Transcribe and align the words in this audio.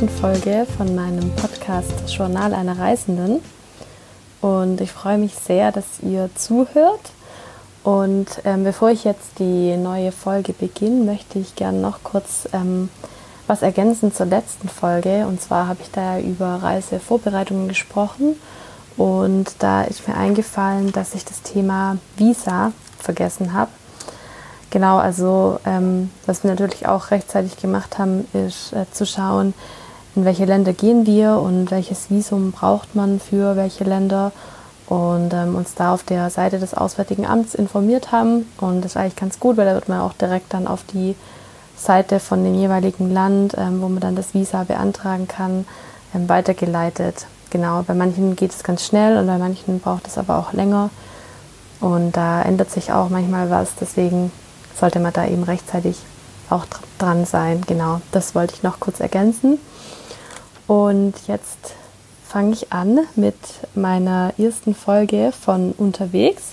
zweiten 0.00 0.08
Folge 0.08 0.66
von 0.78 0.94
meinem 0.94 1.30
Podcast 1.36 1.92
Journal 2.08 2.54
einer 2.54 2.78
Reisenden. 2.78 3.42
Und 4.40 4.80
ich 4.80 4.90
freue 4.92 5.18
mich 5.18 5.34
sehr, 5.34 5.72
dass 5.72 5.84
ihr 6.00 6.30
zuhört. 6.34 7.12
Und 7.84 8.40
ähm, 8.44 8.64
bevor 8.64 8.88
ich 8.90 9.04
jetzt 9.04 9.38
die 9.38 9.76
neue 9.76 10.10
Folge 10.10 10.54
beginne, 10.54 11.04
möchte 11.04 11.38
ich 11.38 11.54
gerne 11.54 11.80
noch 11.80 12.02
kurz 12.02 12.48
ähm, 12.54 12.88
was 13.46 13.60
ergänzen 13.60 14.14
zur 14.14 14.24
letzten 14.24 14.70
Folge. 14.70 15.26
Und 15.26 15.42
zwar 15.42 15.66
habe 15.66 15.80
ich 15.82 15.90
da 15.90 16.18
über 16.18 16.62
Reisevorbereitungen 16.62 17.68
gesprochen. 17.68 18.36
Und 18.96 19.56
da 19.58 19.82
ist 19.82 20.08
mir 20.08 20.16
eingefallen, 20.16 20.92
dass 20.92 21.14
ich 21.14 21.26
das 21.26 21.42
Thema 21.42 21.98
Visa 22.16 22.72
vergessen 22.98 23.52
habe. 23.52 23.70
Genau, 24.70 24.96
also 24.96 25.60
ähm, 25.66 26.10
was 26.24 26.42
wir 26.42 26.52
natürlich 26.52 26.86
auch 26.86 27.10
rechtzeitig 27.10 27.58
gemacht 27.58 27.98
haben, 27.98 28.26
ist 28.32 28.72
äh, 28.72 28.86
zu 28.92 29.04
schauen, 29.04 29.52
in 30.20 30.26
welche 30.26 30.44
Länder 30.44 30.74
gehen 30.74 31.06
wir 31.06 31.36
und 31.36 31.70
welches 31.70 32.10
Visum 32.10 32.52
braucht 32.52 32.94
man 32.94 33.20
für 33.20 33.56
welche 33.56 33.84
Länder 33.84 34.32
und 34.86 35.32
ähm, 35.32 35.54
uns 35.54 35.74
da 35.74 35.94
auf 35.94 36.02
der 36.02 36.28
Seite 36.28 36.58
des 36.58 36.74
Auswärtigen 36.74 37.24
Amts 37.24 37.54
informiert 37.54 38.12
haben. 38.12 38.46
Und 38.60 38.82
das 38.84 38.92
ist 38.92 38.96
eigentlich 38.98 39.16
ganz 39.16 39.40
gut, 39.40 39.56
weil 39.56 39.64
da 39.64 39.72
wird 39.72 39.88
man 39.88 40.00
auch 40.00 40.12
direkt 40.12 40.52
dann 40.52 40.66
auf 40.66 40.84
die 40.92 41.16
Seite 41.74 42.20
von 42.20 42.44
dem 42.44 42.54
jeweiligen 42.54 43.10
Land, 43.10 43.54
ähm, 43.56 43.80
wo 43.80 43.88
man 43.88 44.00
dann 44.00 44.14
das 44.14 44.34
Visa 44.34 44.64
beantragen 44.64 45.26
kann, 45.26 45.64
ähm, 46.14 46.28
weitergeleitet. 46.28 47.24
Genau, 47.48 47.82
bei 47.82 47.94
manchen 47.94 48.36
geht 48.36 48.50
es 48.50 48.62
ganz 48.62 48.84
schnell 48.84 49.16
und 49.16 49.26
bei 49.26 49.38
manchen 49.38 49.80
braucht 49.80 50.06
es 50.06 50.18
aber 50.18 50.38
auch 50.38 50.52
länger. 50.52 50.90
Und 51.80 52.14
da 52.14 52.42
ändert 52.42 52.70
sich 52.70 52.92
auch 52.92 53.08
manchmal 53.08 53.48
was. 53.48 53.70
Deswegen 53.80 54.30
sollte 54.78 55.00
man 55.00 55.14
da 55.14 55.26
eben 55.26 55.44
rechtzeitig 55.44 55.96
auch 56.50 56.66
dran 56.98 57.24
sein. 57.24 57.62
Genau, 57.66 58.02
das 58.12 58.34
wollte 58.34 58.52
ich 58.54 58.62
noch 58.62 58.80
kurz 58.80 59.00
ergänzen. 59.00 59.58
Und 60.70 61.14
jetzt 61.26 61.74
fange 62.28 62.52
ich 62.52 62.72
an 62.72 63.00
mit 63.16 63.34
meiner 63.74 64.32
ersten 64.38 64.72
Folge 64.72 65.32
von 65.32 65.72
unterwegs. 65.72 66.52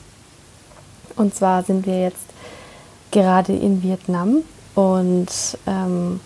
Und 1.15 1.35
zwar 1.35 1.61
sind 1.61 1.85
wir 1.85 2.01
jetzt 2.01 2.25
gerade 3.11 3.53
in 3.53 3.83
Vietnam. 3.83 4.37
Und 4.73 5.27
ähm, 5.67 6.19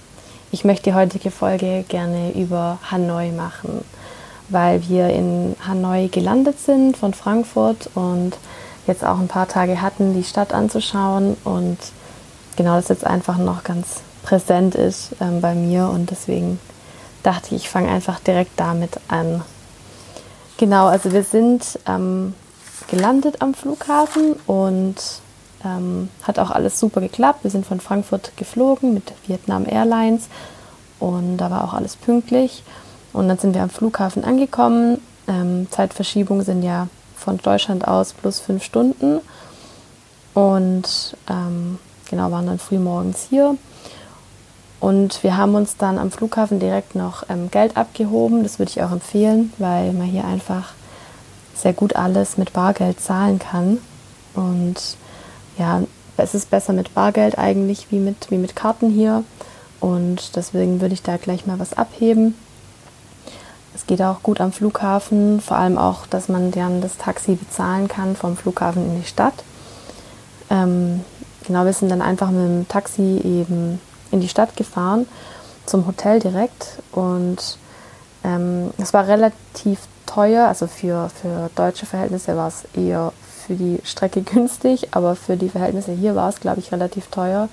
ich 0.54 0.64
möchte 0.64 0.84
die 0.84 0.94
heutige 0.94 1.32
Folge 1.32 1.84
gerne 1.90 2.32
über 2.32 2.78
Hanoi 2.90 3.34
machen, 3.34 3.84
weil 4.48 4.88
wir 4.88 5.10
in 5.10 5.58
Hanoi 5.68 6.08
gelandet 6.08 6.62
sind 6.62 6.96
von 6.96 7.14
Frankfurt 7.14 7.90
und 7.94 8.38
jetzt 8.88 9.04
auch 9.04 9.20
ein 9.20 9.28
paar 9.28 9.50
Tage 9.50 9.82
hatten, 9.82 10.14
die 10.14 10.24
Stadt 10.24 10.54
anzuschauen. 10.54 11.36
Und 11.44 11.78
genau 12.56 12.78
das 12.78 12.88
jetzt 12.88 13.06
einfach 13.06 13.38
noch 13.38 13.66
ganz 13.66 14.00
präsent 14.24 14.76
ist 14.76 15.10
ähm, 15.20 15.42
bei 15.42 15.54
mir. 15.56 15.90
Und 15.90 16.10
deswegen 16.10 16.58
dachte 17.24 17.56
ich, 17.56 17.64
ich 17.64 17.70
fange 17.70 17.90
einfach 17.90 18.20
direkt 18.20 18.60
damit 18.60 19.00
an. 19.08 19.44
Genau, 20.58 20.88
also 20.88 21.12
wir 21.12 21.24
sind 21.24 21.80
ähm, 21.88 22.34
gelandet 22.90 23.42
am 23.42 23.54
Flughafen 23.54 24.34
und 24.46 24.96
ähm, 25.64 26.10
hat 26.24 26.40
auch 26.40 26.52
alles 26.52 26.80
super 26.80 27.02
geklappt. 27.02 27.44
Wir 27.44 27.52
sind 27.52 27.66
von 27.66 27.80
Frankfurt 27.80 28.36
geflogen 28.38 28.94
mit 28.94 29.14
Vietnam 29.28 29.66
Airlines 29.68 30.28
und 31.00 31.38
da 31.38 31.50
war 31.50 31.64
auch 31.64 31.74
alles 31.74 31.96
pünktlich. 31.96 32.64
Und 33.14 33.28
dann 33.28 33.38
sind 33.38 33.56
wir 33.56 33.64
am 33.64 33.70
Flughafen 33.70 34.24
angekommen. 34.24 35.02
Ähm, 35.28 35.68
Zeitverschiebung 35.70 36.44
sind 36.44 36.64
ja 36.64 36.88
von 37.16 37.38
Deutschland 37.38 37.88
aus 37.88 38.14
plus 38.14 38.40
fünf 38.40 38.64
Stunden. 38.64 39.20
Und 40.34 41.18
ähm, 41.30 41.80
genau, 42.10 42.32
waren 42.32 42.46
dann 42.46 42.60
früh 42.60 42.80
morgens 42.80 43.28
hier. 43.30 43.58
Und 44.82 45.24
wir 45.24 45.38
haben 45.38 45.54
uns 45.54 45.78
dann 45.78 46.00
am 46.00 46.10
Flughafen 46.10 46.60
direkt 46.60 46.96
noch 46.96 47.24
ähm, 47.30 47.52
Geld 47.52 47.78
abgehoben. 47.78 48.42
Das 48.42 48.58
würde 48.58 48.72
ich 48.72 48.82
auch 48.82 48.92
empfehlen, 48.92 49.54
weil 49.60 49.94
man 49.94 50.08
hier 50.08 50.26
einfach 50.26 50.74
sehr 51.56 51.74
gut 51.74 51.96
alles 51.96 52.38
mit 52.38 52.52
Bargeld 52.52 53.00
zahlen 53.00 53.38
kann. 53.38 53.78
Und 54.34 54.98
ja, 55.60 55.84
es 56.18 56.34
ist 56.34 56.50
besser 56.50 56.74
mit 56.74 56.96
Bargeld 56.96 57.38
eigentlich 57.38 57.92
wie 57.92 58.00
mit, 58.00 58.32
wie 58.32 58.40
mit 58.40 58.56
Karten 58.56 58.90
hier. 58.90 59.24
Und 59.80 60.36
deswegen 60.36 60.82
würde 60.82 60.96
ich 60.96 61.04
da 61.04 61.18
gleich 61.18 61.46
mal 61.46 61.60
was 61.60 61.74
abheben. 61.78 62.34
Es 63.76 63.86
geht 63.86 64.02
auch 64.02 64.24
gut 64.24 64.42
am 64.42 64.52
Flughafen, 64.52 65.42
vor 65.42 65.58
allem 65.58 65.78
auch, 65.78 66.08
dass 66.08 66.28
man 66.28 66.50
dann 66.50 66.82
das 66.82 66.98
Taxi 66.98 67.36
bezahlen 67.36 67.88
kann 67.88 68.16
vom 68.16 68.36
Flughafen 68.36 68.84
in 68.84 69.02
die 69.02 69.08
Stadt. 69.08 69.44
Ähm, 70.50 71.02
genau, 71.46 71.66
wir 71.66 71.74
sind 71.74 71.90
dann 71.90 72.02
einfach 72.02 72.32
mit 72.32 72.44
dem 72.44 72.68
Taxi 72.68 73.22
eben 73.24 73.80
in 74.12 74.22
die 74.22 74.30
Stadt 74.30 74.56
gefahren, 74.56 75.08
zum 75.66 75.88
Hotel 75.88 76.20
direkt. 76.20 76.80
Und 76.92 77.58
ähm, 78.24 78.72
es 78.78 78.94
war 78.94 79.08
relativ 79.08 79.80
teuer, 80.06 80.48
also 80.48 80.68
für, 80.68 81.10
für 81.10 81.50
deutsche 81.56 81.86
Verhältnisse 81.86 82.36
war 82.36 82.50
es 82.50 82.66
eher 82.76 83.14
für 83.46 83.56
die 83.56 83.80
Strecke 83.84 84.22
günstig, 84.22 84.90
aber 84.92 85.16
für 85.16 85.38
die 85.38 85.50
Verhältnisse 85.50 85.92
hier 85.92 86.16
war 86.16 86.30
es, 86.30 86.40
glaube 86.40 86.60
ich, 86.60 86.72
relativ 86.72 87.08
teuer. 87.08 87.50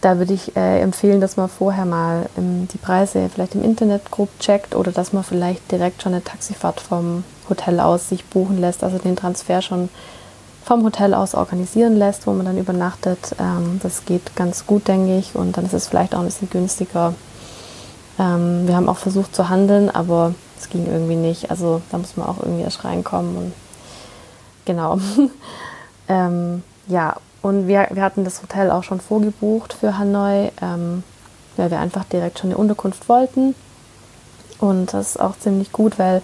Da 0.00 0.18
würde 0.18 0.34
ich 0.34 0.54
äh, 0.54 0.80
empfehlen, 0.80 1.22
dass 1.22 1.38
man 1.38 1.48
vorher 1.48 1.86
mal 1.86 2.26
ähm, 2.36 2.68
die 2.72 2.78
Preise 2.78 3.30
vielleicht 3.32 3.54
im 3.54 3.64
Internet 3.64 4.10
grob 4.10 4.28
checkt 4.38 4.74
oder 4.74 4.92
dass 4.92 5.14
man 5.14 5.24
vielleicht 5.24 5.70
direkt 5.72 6.02
schon 6.02 6.12
eine 6.12 6.22
Taxifahrt 6.22 6.80
vom 6.80 7.24
Hotel 7.48 7.80
aus 7.80 8.10
sich 8.10 8.24
buchen 8.26 8.60
lässt, 8.60 8.84
also 8.84 8.98
den 8.98 9.16
Transfer 9.16 9.62
schon 9.62 9.88
vom 10.64 10.82
Hotel 10.84 11.14
aus 11.14 11.34
organisieren 11.34 11.96
lässt, 11.96 12.26
wo 12.26 12.32
man 12.32 12.46
dann 12.46 12.58
übernachtet. 12.58 13.36
Ähm, 13.38 13.80
das 13.82 14.04
geht 14.04 14.34
ganz 14.34 14.66
gut, 14.66 14.88
denke 14.88 15.18
ich, 15.18 15.34
und 15.34 15.56
dann 15.56 15.66
ist 15.66 15.74
es 15.74 15.88
vielleicht 15.88 16.14
auch 16.14 16.20
ein 16.20 16.26
bisschen 16.26 16.50
günstiger. 16.50 17.14
Ähm, 18.18 18.66
wir 18.66 18.76
haben 18.76 18.88
auch 18.88 18.96
versucht 18.96 19.34
zu 19.34 19.48
handeln, 19.48 19.90
aber 19.90 20.34
es 20.58 20.70
ging 20.70 20.86
irgendwie 20.86 21.16
nicht. 21.16 21.50
Also 21.50 21.82
da 21.90 21.98
muss 21.98 22.16
man 22.16 22.26
auch 22.26 22.38
irgendwie 22.40 22.62
erst 22.62 22.84
reinkommen 22.84 23.36
und 23.36 23.52
Genau. 24.64 24.98
ähm, 26.08 26.62
ja, 26.86 27.16
und 27.42 27.68
wir, 27.68 27.88
wir 27.90 28.02
hatten 28.02 28.24
das 28.24 28.42
Hotel 28.42 28.70
auch 28.70 28.82
schon 28.82 29.00
vorgebucht 29.00 29.74
für 29.74 29.98
Hanoi, 29.98 30.50
ähm, 30.62 31.02
weil 31.56 31.70
wir 31.70 31.78
einfach 31.78 32.04
direkt 32.04 32.38
schon 32.38 32.50
eine 32.50 32.58
Unterkunft 32.58 33.08
wollten. 33.08 33.54
Und 34.58 34.94
das 34.94 35.10
ist 35.10 35.20
auch 35.20 35.38
ziemlich 35.38 35.72
gut, 35.72 35.98
weil 35.98 36.22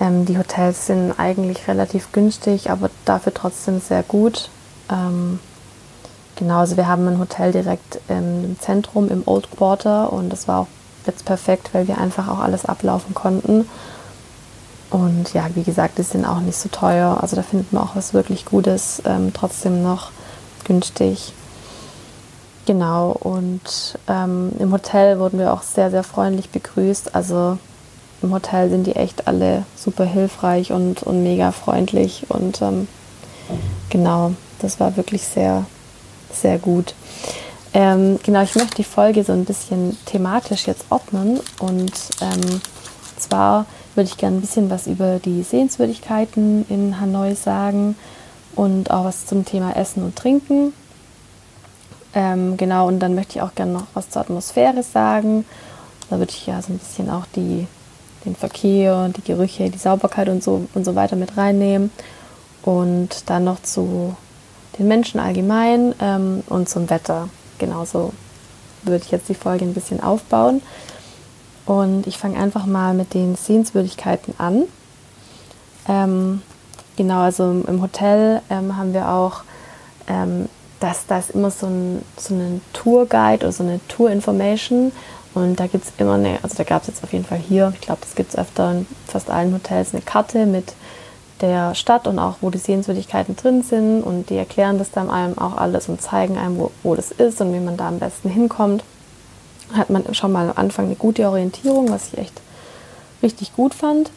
ähm, 0.00 0.24
die 0.24 0.38
Hotels 0.38 0.86
sind 0.86 1.12
eigentlich 1.18 1.68
relativ 1.68 2.12
günstig, 2.12 2.70
aber 2.70 2.90
dafür 3.04 3.32
trotzdem 3.32 3.80
sehr 3.80 4.02
gut. 4.02 4.50
Ähm, 4.90 5.38
genau, 6.36 6.58
also 6.58 6.76
wir 6.76 6.88
haben 6.88 7.06
ein 7.08 7.18
Hotel 7.18 7.52
direkt 7.52 8.00
im 8.08 8.56
Zentrum, 8.60 9.08
im 9.08 9.22
Old 9.26 9.48
Quarter 9.56 10.12
und 10.12 10.30
das 10.30 10.48
war 10.48 10.60
auch 10.60 10.66
jetzt 11.06 11.24
perfekt, 11.24 11.70
weil 11.72 11.86
wir 11.88 11.98
einfach 11.98 12.28
auch 12.28 12.40
alles 12.40 12.64
ablaufen 12.64 13.14
konnten. 13.14 13.68
Und 14.90 15.32
ja, 15.34 15.46
wie 15.54 15.64
gesagt, 15.64 15.98
die 15.98 16.02
sind 16.02 16.24
auch 16.24 16.40
nicht 16.40 16.56
so 16.56 16.68
teuer. 16.68 17.18
Also 17.20 17.36
da 17.36 17.42
findet 17.42 17.72
man 17.72 17.82
auch 17.82 17.96
was 17.96 18.14
wirklich 18.14 18.44
Gutes, 18.44 19.02
ähm, 19.04 19.32
trotzdem 19.34 19.82
noch 19.82 20.10
günstig. 20.64 21.32
Genau, 22.66 23.10
und 23.10 23.98
ähm, 24.08 24.52
im 24.58 24.72
Hotel 24.72 25.18
wurden 25.18 25.38
wir 25.38 25.52
auch 25.52 25.62
sehr, 25.62 25.90
sehr 25.90 26.04
freundlich 26.04 26.50
begrüßt. 26.50 27.14
Also 27.14 27.58
im 28.22 28.32
Hotel 28.32 28.70
sind 28.70 28.86
die 28.86 28.96
echt 28.96 29.26
alle 29.26 29.64
super 29.76 30.04
hilfreich 30.04 30.72
und, 30.72 31.02
und 31.02 31.22
mega 31.22 31.52
freundlich. 31.52 32.26
Und 32.28 32.62
ähm, 32.62 32.88
genau, 33.90 34.32
das 34.60 34.80
war 34.80 34.96
wirklich 34.96 35.22
sehr, 35.22 35.66
sehr 36.32 36.58
gut. 36.58 36.94
Ähm, 37.72 38.18
genau, 38.22 38.42
ich 38.42 38.54
möchte 38.54 38.76
die 38.76 38.84
Folge 38.84 39.24
so 39.24 39.32
ein 39.32 39.44
bisschen 39.44 39.98
thematisch 40.06 40.66
jetzt 40.66 40.86
ordnen. 40.90 41.40
Und 41.58 41.92
ähm, 42.20 42.60
zwar 43.16 43.66
würde 43.94 44.08
ich 44.08 44.16
gerne 44.16 44.38
ein 44.38 44.40
bisschen 44.40 44.70
was 44.70 44.86
über 44.86 45.18
die 45.18 45.42
Sehenswürdigkeiten 45.42 46.66
in 46.68 47.00
Hanoi 47.00 47.34
sagen 47.34 47.96
und 48.54 48.90
auch 48.90 49.04
was 49.04 49.26
zum 49.26 49.44
Thema 49.44 49.76
Essen 49.76 50.02
und 50.04 50.16
Trinken. 50.16 50.72
Ähm, 52.14 52.56
genau, 52.56 52.86
und 52.86 53.00
dann 53.00 53.14
möchte 53.14 53.38
ich 53.38 53.42
auch 53.42 53.54
gerne 53.54 53.72
noch 53.72 53.86
was 53.94 54.10
zur 54.10 54.22
Atmosphäre 54.22 54.82
sagen. 54.82 55.44
Da 56.10 56.18
würde 56.18 56.32
ich 56.32 56.46
ja 56.46 56.62
so 56.62 56.72
ein 56.72 56.78
bisschen 56.78 57.10
auch 57.10 57.26
die, 57.34 57.66
den 58.24 58.36
Verkehr, 58.36 59.10
die 59.16 59.22
Gerüche, 59.22 59.70
die 59.70 59.78
Sauberkeit 59.78 60.28
und 60.28 60.42
so, 60.42 60.66
und 60.74 60.84
so 60.84 60.94
weiter 60.94 61.16
mit 61.16 61.36
reinnehmen. 61.36 61.90
Und 62.62 63.28
dann 63.28 63.44
noch 63.44 63.62
zu 63.62 64.16
den 64.78 64.88
Menschen 64.88 65.20
allgemein 65.20 65.94
ähm, 66.00 66.42
und 66.48 66.68
zum 66.68 66.90
Wetter. 66.90 67.28
Genauso 67.58 68.12
würde 68.82 69.04
ich 69.04 69.10
jetzt 69.10 69.28
die 69.28 69.34
Folge 69.34 69.64
ein 69.64 69.74
bisschen 69.74 70.02
aufbauen. 70.02 70.62
Und 71.66 72.06
ich 72.06 72.18
fange 72.18 72.38
einfach 72.38 72.66
mal 72.66 72.94
mit 72.94 73.14
den 73.14 73.36
Sehenswürdigkeiten 73.36 74.34
an. 74.38 74.64
Ähm, 75.88 76.42
genau, 76.96 77.20
also 77.20 77.44
im 77.66 77.82
Hotel 77.82 78.42
ähm, 78.50 78.76
haben 78.76 78.92
wir 78.92 79.08
auch, 79.08 79.42
ähm, 80.06 80.48
dass 80.80 81.06
das 81.06 81.30
immer 81.30 81.50
so 81.50 81.66
ein, 81.66 82.02
so 82.18 82.34
ein 82.34 82.60
Tourguide 82.72 83.46
oder 83.46 83.52
so 83.52 83.62
eine 83.62 83.80
Tour-Information. 83.88 84.92
Und 85.34 85.58
da 85.58 85.66
gibt 85.66 85.84
es 85.84 85.92
immer 85.98 86.14
eine, 86.14 86.38
also 86.42 86.56
da 86.56 86.64
gab 86.64 86.82
es 86.82 86.88
jetzt 86.88 87.02
auf 87.02 87.12
jeden 87.12 87.24
Fall 87.24 87.38
hier, 87.38 87.72
ich 87.74 87.80
glaube, 87.80 88.00
das 88.02 88.14
gibt 88.14 88.30
es 88.30 88.38
öfter 88.38 88.70
in 88.70 88.86
fast 89.06 89.30
allen 89.30 89.52
Hotels, 89.52 89.92
eine 89.92 90.02
Karte 90.02 90.46
mit 90.46 90.74
der 91.40 91.74
Stadt 91.74 92.06
und 92.06 92.18
auch 92.18 92.36
wo 92.40 92.50
die 92.50 92.58
Sehenswürdigkeiten 92.58 93.36
drin 93.36 93.62
sind. 93.62 94.02
Und 94.02 94.30
die 94.30 94.36
erklären 94.36 94.78
das 94.78 94.90
dann 94.90 95.10
einem 95.10 95.36
auch 95.38 95.56
alles 95.56 95.88
und 95.88 96.00
zeigen 96.00 96.38
einem, 96.38 96.58
wo, 96.58 96.70
wo 96.82 96.94
das 96.94 97.10
ist 97.10 97.40
und 97.40 97.52
wie 97.52 97.60
man 97.60 97.76
da 97.76 97.88
am 97.88 97.98
besten 97.98 98.28
hinkommt. 98.28 98.84
hat 99.72 99.90
man 99.90 100.14
schon 100.14 100.32
mal 100.32 100.50
am 100.50 100.56
Anfang 100.56 100.86
eine 100.86 100.94
gute 100.94 101.28
Orientierung, 101.28 101.90
was 101.90 102.12
ich 102.12 102.18
echt 102.18 102.40
richtig 103.22 103.54
gut 103.56 103.74
fand. 103.74 104.10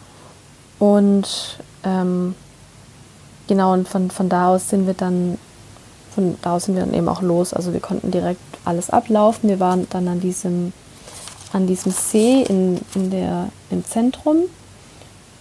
Und 0.79 1.57
ähm, 1.83 2.35
genau, 3.47 3.73
und 3.73 3.87
von, 3.87 4.11
von 4.11 4.29
da 4.29 4.49
aus 4.49 4.69
sind 4.69 4.85
wir 4.85 4.93
dann, 4.93 5.37
von 6.13 6.37
da 6.41 6.55
aus 6.55 6.65
sind 6.65 6.75
wir 6.75 6.83
dann 6.83 6.93
eben 6.93 7.09
auch 7.09 7.21
los. 7.21 7.53
Also 7.53 7.73
wir 7.73 7.79
konnten 7.79 8.11
direkt 8.11 8.39
alles 8.65 8.89
ablaufen. 8.89 9.49
Wir 9.49 9.59
waren 9.59 9.87
dann 9.89 10.07
an 10.07 10.19
diesem, 10.19 10.73
an 11.53 11.67
diesem 11.67 11.91
See 11.91 12.43
in, 12.43 12.79
in 12.95 13.11
der, 13.11 13.49
im 13.69 13.85
Zentrum. 13.85 14.43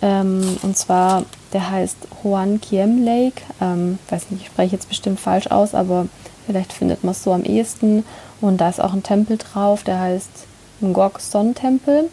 Ähm, 0.02 0.58
und 0.62 0.76
zwar, 0.76 1.24
der 1.52 1.70
heißt 1.70 1.96
Hoan 2.22 2.60
Kiem 2.60 3.04
Lake. 3.04 3.42
Ähm, 3.60 3.98
weiß 4.08 4.30
nicht, 4.30 4.42
ich 4.42 4.46
spreche 4.48 4.76
jetzt 4.76 4.88
bestimmt 4.88 5.20
falsch 5.20 5.48
aus, 5.48 5.74
aber 5.74 6.06
vielleicht 6.46 6.72
findet 6.72 7.04
man 7.04 7.12
es 7.12 7.22
so 7.22 7.32
am 7.32 7.44
ehesten. 7.44 8.04
Und 8.40 8.60
da 8.60 8.68
ist 8.68 8.80
auch 8.80 8.92
ein 8.92 9.02
Tempel 9.02 9.38
drauf, 9.38 9.82
der 9.82 10.00
heißt 10.00 10.30
Ngok 10.80 11.20
Son 11.20 11.54
Tempel. 11.54 12.10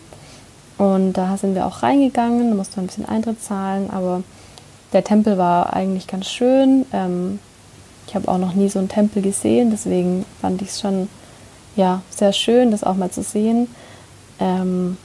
Und 0.77 1.13
da 1.13 1.37
sind 1.37 1.55
wir 1.55 1.65
auch 1.65 1.83
reingegangen, 1.83 2.49
da 2.49 2.55
musste 2.55 2.77
man 2.77 2.85
ein 2.85 2.87
bisschen 2.87 3.05
Eintritt 3.05 3.43
zahlen, 3.43 3.89
aber 3.91 4.23
der 4.91 5.03
Tempel 5.03 5.37
war 5.37 5.73
eigentlich 5.73 6.07
ganz 6.07 6.27
schön. 6.27 6.85
Ähm, 6.91 7.39
ich 8.07 8.15
habe 8.15 8.27
auch 8.27 8.37
noch 8.37 8.53
nie 8.53 8.69
so 8.69 8.79
einen 8.79 8.89
Tempel 8.89 9.21
gesehen, 9.21 9.69
deswegen 9.71 10.25
fand 10.41 10.61
ich 10.61 10.69
es 10.69 10.81
schon 10.81 11.07
ja, 11.75 12.01
sehr 12.09 12.33
schön, 12.33 12.71
das 12.71 12.83
auch 12.83 12.95
mal 12.95 13.11
zu 13.11 13.23
sehen. 13.23 13.67
Ähm, 14.39 14.97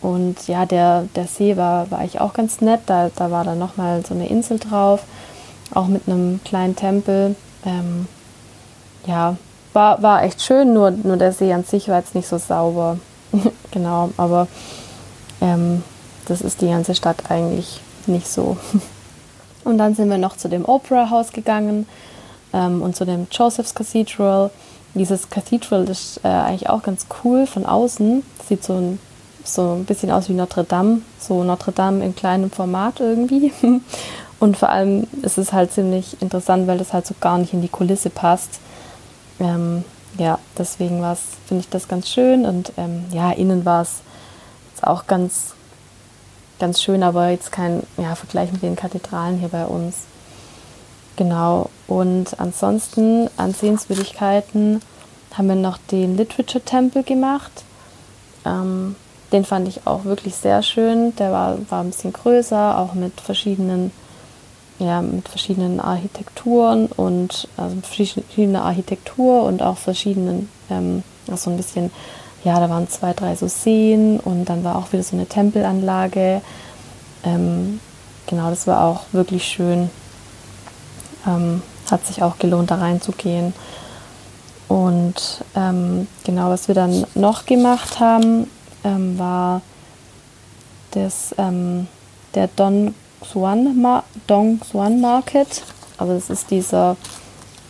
und 0.00 0.48
ja, 0.48 0.66
der, 0.66 1.06
der 1.14 1.26
See 1.26 1.56
war, 1.56 1.90
war 1.90 2.00
eigentlich 2.00 2.20
auch 2.20 2.32
ganz 2.32 2.60
nett. 2.60 2.80
Da, 2.86 3.10
da 3.14 3.30
war 3.30 3.44
dann 3.44 3.58
nochmal 3.58 4.04
so 4.04 4.14
eine 4.14 4.28
Insel 4.28 4.58
drauf, 4.58 5.04
auch 5.72 5.86
mit 5.86 6.08
einem 6.08 6.40
kleinen 6.44 6.74
Tempel. 6.74 7.36
Ähm, 7.64 8.08
ja, 9.06 9.36
war, 9.72 10.02
war 10.02 10.22
echt 10.22 10.42
schön, 10.42 10.74
nur, 10.74 10.90
nur 10.90 11.16
der 11.16 11.32
See 11.32 11.52
an 11.52 11.64
sich 11.64 11.88
war 11.88 11.98
jetzt 11.98 12.14
nicht 12.14 12.28
so 12.28 12.38
sauber. 12.38 12.98
genau, 13.70 14.10
aber 14.16 14.48
ähm, 15.40 15.82
das 16.26 16.40
ist 16.40 16.60
die 16.60 16.68
ganze 16.68 16.94
Stadt 16.94 17.30
eigentlich 17.30 17.80
nicht 18.06 18.28
so. 18.28 18.56
Und 19.64 19.78
dann 19.78 19.94
sind 19.94 20.10
wir 20.10 20.18
noch 20.18 20.36
zu 20.36 20.48
dem 20.48 20.64
Opera 20.64 21.10
House 21.10 21.32
gegangen 21.32 21.86
ähm, 22.52 22.82
und 22.82 22.96
zu 22.96 23.04
dem 23.04 23.28
Joseph's 23.30 23.74
Cathedral. 23.74 24.50
Dieses 24.94 25.30
Cathedral 25.30 25.88
ist 25.88 26.20
äh, 26.22 26.28
eigentlich 26.28 26.68
auch 26.68 26.82
ganz 26.82 27.06
cool 27.24 27.46
von 27.46 27.64
außen. 27.64 28.22
Sieht 28.46 28.62
so 28.62 28.74
ein, 28.74 28.98
so 29.44 29.74
ein 29.74 29.84
bisschen 29.84 30.10
aus 30.10 30.28
wie 30.28 30.34
Notre 30.34 30.64
Dame, 30.64 31.02
so 31.18 31.44
Notre 31.44 31.72
Dame 31.72 32.04
in 32.04 32.14
kleinem 32.14 32.50
Format 32.50 33.00
irgendwie. 33.00 33.52
Und 34.38 34.56
vor 34.56 34.70
allem 34.70 35.06
ist 35.22 35.38
es 35.38 35.52
halt 35.52 35.72
ziemlich 35.72 36.20
interessant, 36.20 36.66
weil 36.66 36.76
das 36.76 36.92
halt 36.92 37.06
so 37.06 37.14
gar 37.20 37.38
nicht 37.38 37.52
in 37.52 37.62
die 37.62 37.68
Kulisse 37.68 38.10
passt. 38.10 38.58
Ähm, 39.38 39.84
ja, 40.18 40.38
deswegen 40.58 41.02
finde 41.46 41.60
ich 41.60 41.68
das 41.68 41.88
ganz 41.88 42.08
schön. 42.08 42.44
Und 42.44 42.72
ähm, 42.76 43.04
ja, 43.12 43.30
innen 43.30 43.64
war 43.64 43.82
es 43.82 44.00
auch 44.82 45.06
ganz, 45.06 45.54
ganz 46.58 46.82
schön, 46.82 47.02
aber 47.02 47.28
jetzt 47.28 47.52
kein 47.52 47.84
ja, 47.96 48.14
Vergleich 48.14 48.52
mit 48.52 48.62
den 48.62 48.76
Kathedralen 48.76 49.38
hier 49.38 49.48
bei 49.48 49.64
uns. 49.64 49.96
Genau. 51.16 51.70
Und 51.92 52.40
ansonsten 52.40 53.28
an 53.36 53.52
Sehenswürdigkeiten 53.52 54.80
haben 55.34 55.46
wir 55.46 55.56
noch 55.56 55.76
den 55.76 56.16
Literature 56.16 56.64
Temple 56.64 57.02
gemacht. 57.02 57.64
Ähm, 58.46 58.96
den 59.30 59.44
fand 59.44 59.68
ich 59.68 59.86
auch 59.86 60.06
wirklich 60.06 60.34
sehr 60.34 60.62
schön. 60.62 61.14
Der 61.16 61.32
war, 61.32 61.58
war 61.68 61.82
ein 61.82 61.90
bisschen 61.90 62.14
größer, 62.14 62.78
auch 62.78 62.94
mit 62.94 63.20
verschiedenen, 63.20 63.92
ja, 64.78 65.02
mit 65.02 65.28
verschiedenen 65.28 65.80
Architekturen 65.80 66.86
und 66.86 67.46
also 67.58 67.76
verschiedene 67.82 68.62
Architektur 68.62 69.42
und 69.42 69.60
auch 69.60 69.76
verschiedenen, 69.76 70.48
ähm, 70.70 71.02
auch 71.30 71.46
ein 71.46 71.58
bisschen, 71.58 71.90
ja, 72.42 72.58
da 72.58 72.70
waren 72.70 72.88
zwei, 72.88 73.12
drei 73.12 73.36
so 73.36 73.48
Seen 73.48 74.18
und 74.18 74.46
dann 74.46 74.64
war 74.64 74.76
auch 74.76 74.94
wieder 74.94 75.02
so 75.02 75.14
eine 75.14 75.26
Tempelanlage. 75.26 76.40
Ähm, 77.22 77.80
genau, 78.26 78.48
das 78.48 78.66
war 78.66 78.82
auch 78.82 79.02
wirklich 79.12 79.44
schön. 79.44 79.90
Ähm, 81.26 81.60
hat 81.90 82.06
sich 82.06 82.22
auch 82.22 82.38
gelohnt, 82.38 82.70
da 82.70 82.76
reinzugehen. 82.76 83.54
Und 84.68 85.44
ähm, 85.54 86.06
genau, 86.24 86.48
was 86.48 86.68
wir 86.68 86.74
dann 86.74 87.06
noch 87.14 87.44
gemacht 87.44 88.00
haben, 88.00 88.48
ähm, 88.84 89.18
war 89.18 89.60
das, 90.92 91.34
ähm, 91.38 91.88
der 92.34 92.48
Don 92.48 92.94
Xuan, 93.20 93.80
Ma 93.80 94.04
Dong 94.26 94.60
Xuan 94.60 95.00
Market. 95.00 95.62
Also 95.98 96.14
das 96.14 96.30
ist 96.30 96.50
dieser 96.50 96.96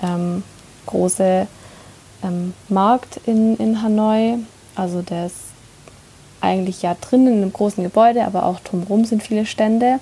ähm, 0.02 0.42
große 0.86 1.46
ähm, 2.22 2.54
Markt 2.68 3.20
in, 3.26 3.56
in 3.56 3.82
Hanoi. 3.82 4.38
Also 4.74 5.02
der 5.02 5.26
ist 5.26 5.36
eigentlich 6.40 6.82
ja 6.82 6.96
drinnen 7.00 7.28
in 7.28 7.42
einem 7.42 7.52
großen 7.52 7.82
Gebäude, 7.82 8.24
aber 8.24 8.46
auch 8.46 8.60
drumherum 8.60 9.04
sind 9.04 9.22
viele 9.22 9.46
Stände. 9.46 10.00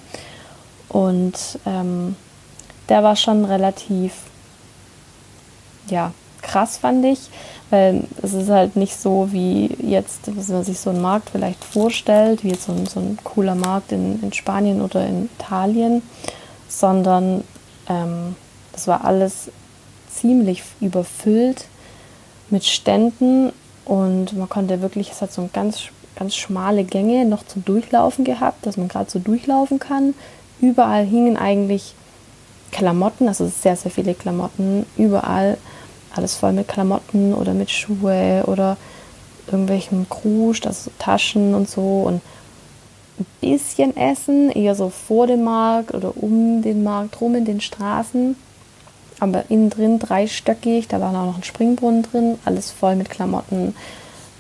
Und 0.89 1.59
ähm, 1.67 2.17
der 2.91 3.03
war 3.03 3.17
schon 3.17 3.45
relativ, 3.45 4.13
ja, 5.89 6.13
krass 6.43 6.79
fand 6.79 7.05
ich, 7.05 7.31
weil 7.71 8.05
es 8.21 8.35
ist 8.35 8.51
halt 8.51 8.77
nicht 8.77 9.01
so 9.01 9.29
wie 9.31 9.77
jetzt, 9.81 10.37
was 10.37 10.49
man 10.49 10.65
sich 10.65 10.81
so 10.81 10.91
einen 10.91 11.01
Markt 11.01 11.31
vielleicht 11.31 11.63
vorstellt, 11.65 12.43
wie 12.43 12.51
jetzt 12.51 12.65
so 12.65 12.73
ein, 12.73 12.87
so 12.87 13.01
ein 13.01 13.19
cooler 13.23 13.55
Markt 13.55 13.93
in, 13.93 14.21
in 14.23 14.33
Spanien 14.33 14.83
oder 14.83 15.07
in 15.07 15.31
Italien, 15.39 16.03
sondern 16.69 17.45
ähm, 17.89 18.35
das 18.73 18.89
war 18.89 19.05
alles 19.05 19.51
ziemlich 20.11 20.63
überfüllt 20.81 21.67
mit 22.51 22.65
Ständen 22.65 23.53
und 23.85 24.37
man 24.37 24.49
konnte 24.49 24.83
wirklich, 24.83 25.11
es 25.11 25.23
hat 25.23 25.33
so 25.33 25.43
ein 25.43 25.51
ganz, 25.53 25.83
ganz 26.17 26.35
schmale 26.35 26.85
Gänge 26.85 27.25
noch 27.25 27.47
zum 27.47 27.65
Durchlaufen 27.65 28.25
gehabt, 28.25 28.67
dass 28.67 28.77
man 28.77 28.89
gerade 28.89 29.11
so 29.11 29.21
durchlaufen 29.21 29.79
kann. 29.79 30.15
Überall 30.61 31.05
hingen 31.05 31.37
eigentlich 31.37 31.95
Klamotten, 32.71 33.29
also 33.29 33.47
sehr, 33.49 33.77
sehr 33.77 33.91
viele 33.91 34.15
Klamotten, 34.15 34.87
überall 34.97 35.59
alles 36.15 36.37
voll 36.37 36.53
mit 36.53 36.69
Klamotten 36.69 37.35
oder 37.35 37.55
mit 37.55 37.71
Schuhe 37.71 38.45
oder 38.47 38.77
irgendwelchen 39.47 40.09
Krusch, 40.09 40.65
also 40.67 40.91
Taschen 40.99 41.55
und 41.55 41.69
so 41.69 42.03
und 42.03 42.21
ein 43.19 43.27
bisschen 43.41 43.97
Essen, 43.97 44.51
eher 44.51 44.75
so 44.75 44.89
vor 44.89 45.27
dem 45.27 45.45
Markt 45.45 45.95
oder 45.95 46.17
um 46.17 46.63
den 46.63 46.83
Markt 46.83 47.21
rum 47.21 47.35
in 47.35 47.45
den 47.45 47.61
Straßen. 47.61 48.37
Aber 49.19 49.45
innen 49.51 49.69
drin 49.69 49.99
dreistöckig, 49.99 50.89
da 50.89 51.01
war 51.01 51.13
noch 51.13 51.37
ein 51.37 51.45
Springbrunnen 51.45 52.03
drin, 52.03 52.39
alles 52.47 52.71
voll 52.71 52.97
mit 52.97 53.11
Klamotten 53.11 53.75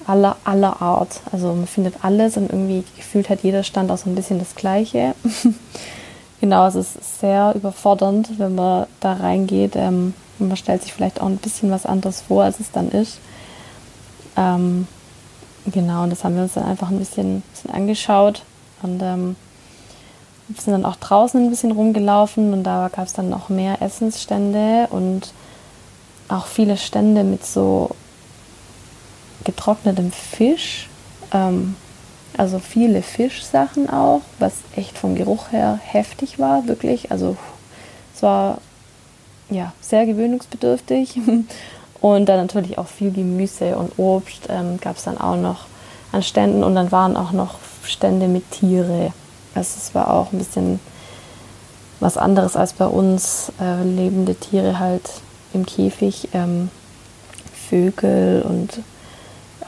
aller, 0.06 0.36
aller 0.44 0.80
Art. 0.80 1.20
Also 1.30 1.48
man 1.48 1.66
findet 1.66 2.02
alles 2.02 2.36
und 2.36 2.50
irgendwie 2.50 2.84
gefühlt 2.96 3.28
hat 3.28 3.42
jeder 3.42 3.62
Stand 3.62 3.90
auch 3.90 3.98
so 3.98 4.08
ein 4.08 4.14
bisschen 4.14 4.38
das 4.38 4.54
Gleiche. 4.54 5.14
genau, 6.40 6.66
es 6.66 6.74
ist 6.74 7.20
sehr 7.20 7.54
überfordernd, 7.54 8.38
wenn 8.38 8.54
man 8.54 8.86
da 9.00 9.14
reingeht. 9.14 9.76
Ähm, 9.76 10.14
man 10.38 10.56
stellt 10.56 10.82
sich 10.82 10.92
vielleicht 10.92 11.20
auch 11.20 11.26
ein 11.26 11.36
bisschen 11.36 11.70
was 11.70 11.86
anderes 11.86 12.22
vor, 12.22 12.44
als 12.44 12.60
es 12.60 12.70
dann 12.70 12.90
ist. 12.90 13.18
Ähm, 14.36 14.86
genau, 15.66 16.04
und 16.04 16.10
das 16.10 16.24
haben 16.24 16.36
wir 16.36 16.42
uns 16.42 16.54
dann 16.54 16.64
einfach 16.64 16.90
ein 16.90 16.98
bisschen, 16.98 17.42
bisschen 17.52 17.70
angeschaut. 17.70 18.42
Und 18.82 19.02
ähm, 19.02 19.36
sind 20.58 20.72
dann 20.72 20.84
auch 20.84 20.96
draußen 20.96 21.42
ein 21.42 21.50
bisschen 21.50 21.72
rumgelaufen 21.72 22.52
und 22.52 22.64
da 22.64 22.90
gab 22.92 23.06
es 23.06 23.12
dann 23.12 23.28
noch 23.28 23.48
mehr 23.48 23.82
Essensstände 23.82 24.88
und 24.90 25.32
auch 26.28 26.46
viele 26.46 26.76
Stände 26.76 27.24
mit 27.24 27.44
so 27.44 27.90
getrocknetem 29.44 30.12
Fisch. 30.12 30.88
Ähm, 31.32 31.76
also 32.36 32.58
viele 32.58 33.02
Fischsachen 33.02 33.90
auch, 33.90 34.22
was 34.38 34.54
echt 34.76 34.98
vom 34.98 35.14
Geruch 35.14 35.52
her 35.52 35.78
heftig 35.82 36.38
war, 36.38 36.66
wirklich. 36.66 37.10
Also 37.10 37.36
es 38.14 38.22
war 38.22 38.58
ja 39.50 39.72
sehr 39.80 40.06
gewöhnungsbedürftig. 40.06 41.20
Und 42.00 42.30
dann 42.30 42.38
natürlich 42.38 42.78
auch 42.78 42.86
viel 42.86 43.10
Gemüse 43.10 43.76
und 43.76 43.98
Obst 43.98 44.48
ähm, 44.48 44.80
gab 44.80 44.96
es 44.96 45.04
dann 45.04 45.18
auch 45.18 45.36
noch 45.36 45.66
an 46.12 46.22
Ständen 46.22 46.64
und 46.64 46.74
dann 46.74 46.90
waren 46.90 47.14
auch 47.14 47.32
noch 47.32 47.58
Stände 47.84 48.26
mit 48.26 48.50
Tiere. 48.50 49.12
Also 49.54 49.74
es 49.76 49.94
war 49.94 50.10
auch 50.10 50.32
ein 50.32 50.38
bisschen 50.38 50.80
was 52.00 52.16
anderes 52.16 52.56
als 52.56 52.72
bei 52.72 52.86
uns 52.86 53.52
äh, 53.60 53.84
lebende 53.84 54.34
Tiere 54.34 54.78
halt 54.78 55.10
im 55.52 55.66
Käfig. 55.66 56.30
Ähm, 56.32 56.70
Vögel 57.68 58.42
und 58.48 58.80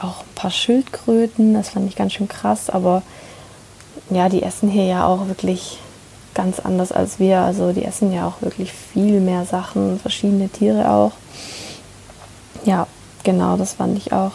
auch 0.01 0.21
ein 0.21 0.35
paar 0.35 0.51
Schildkröten, 0.51 1.53
das 1.53 1.69
fand 1.69 1.87
ich 1.89 1.95
ganz 1.95 2.13
schön 2.13 2.27
krass, 2.27 2.69
aber 2.69 3.01
ja, 4.09 4.29
die 4.29 4.43
essen 4.43 4.69
hier 4.69 4.85
ja 4.85 5.05
auch 5.05 5.27
wirklich 5.27 5.79
ganz 6.33 6.59
anders 6.59 6.91
als 6.91 7.19
wir. 7.19 7.39
Also 7.39 7.71
die 7.71 7.85
essen 7.85 8.11
ja 8.11 8.27
auch 8.27 8.41
wirklich 8.41 8.71
viel 8.73 9.19
mehr 9.19 9.45
Sachen, 9.45 9.99
verschiedene 9.99 10.49
Tiere 10.49 10.89
auch. 10.89 11.11
Ja, 12.65 12.87
genau, 13.23 13.57
das 13.57 13.73
fand 13.73 13.97
ich 13.97 14.13
auch 14.13 14.31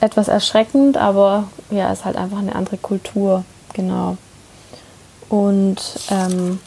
etwas 0.00 0.28
erschreckend, 0.28 0.96
aber 0.96 1.44
ja, 1.70 1.90
ist 1.92 2.04
halt 2.04 2.16
einfach 2.16 2.38
eine 2.38 2.54
andere 2.54 2.76
Kultur, 2.76 3.44
genau. 3.72 4.16
Und 5.28 5.80
ähm, 6.10 6.60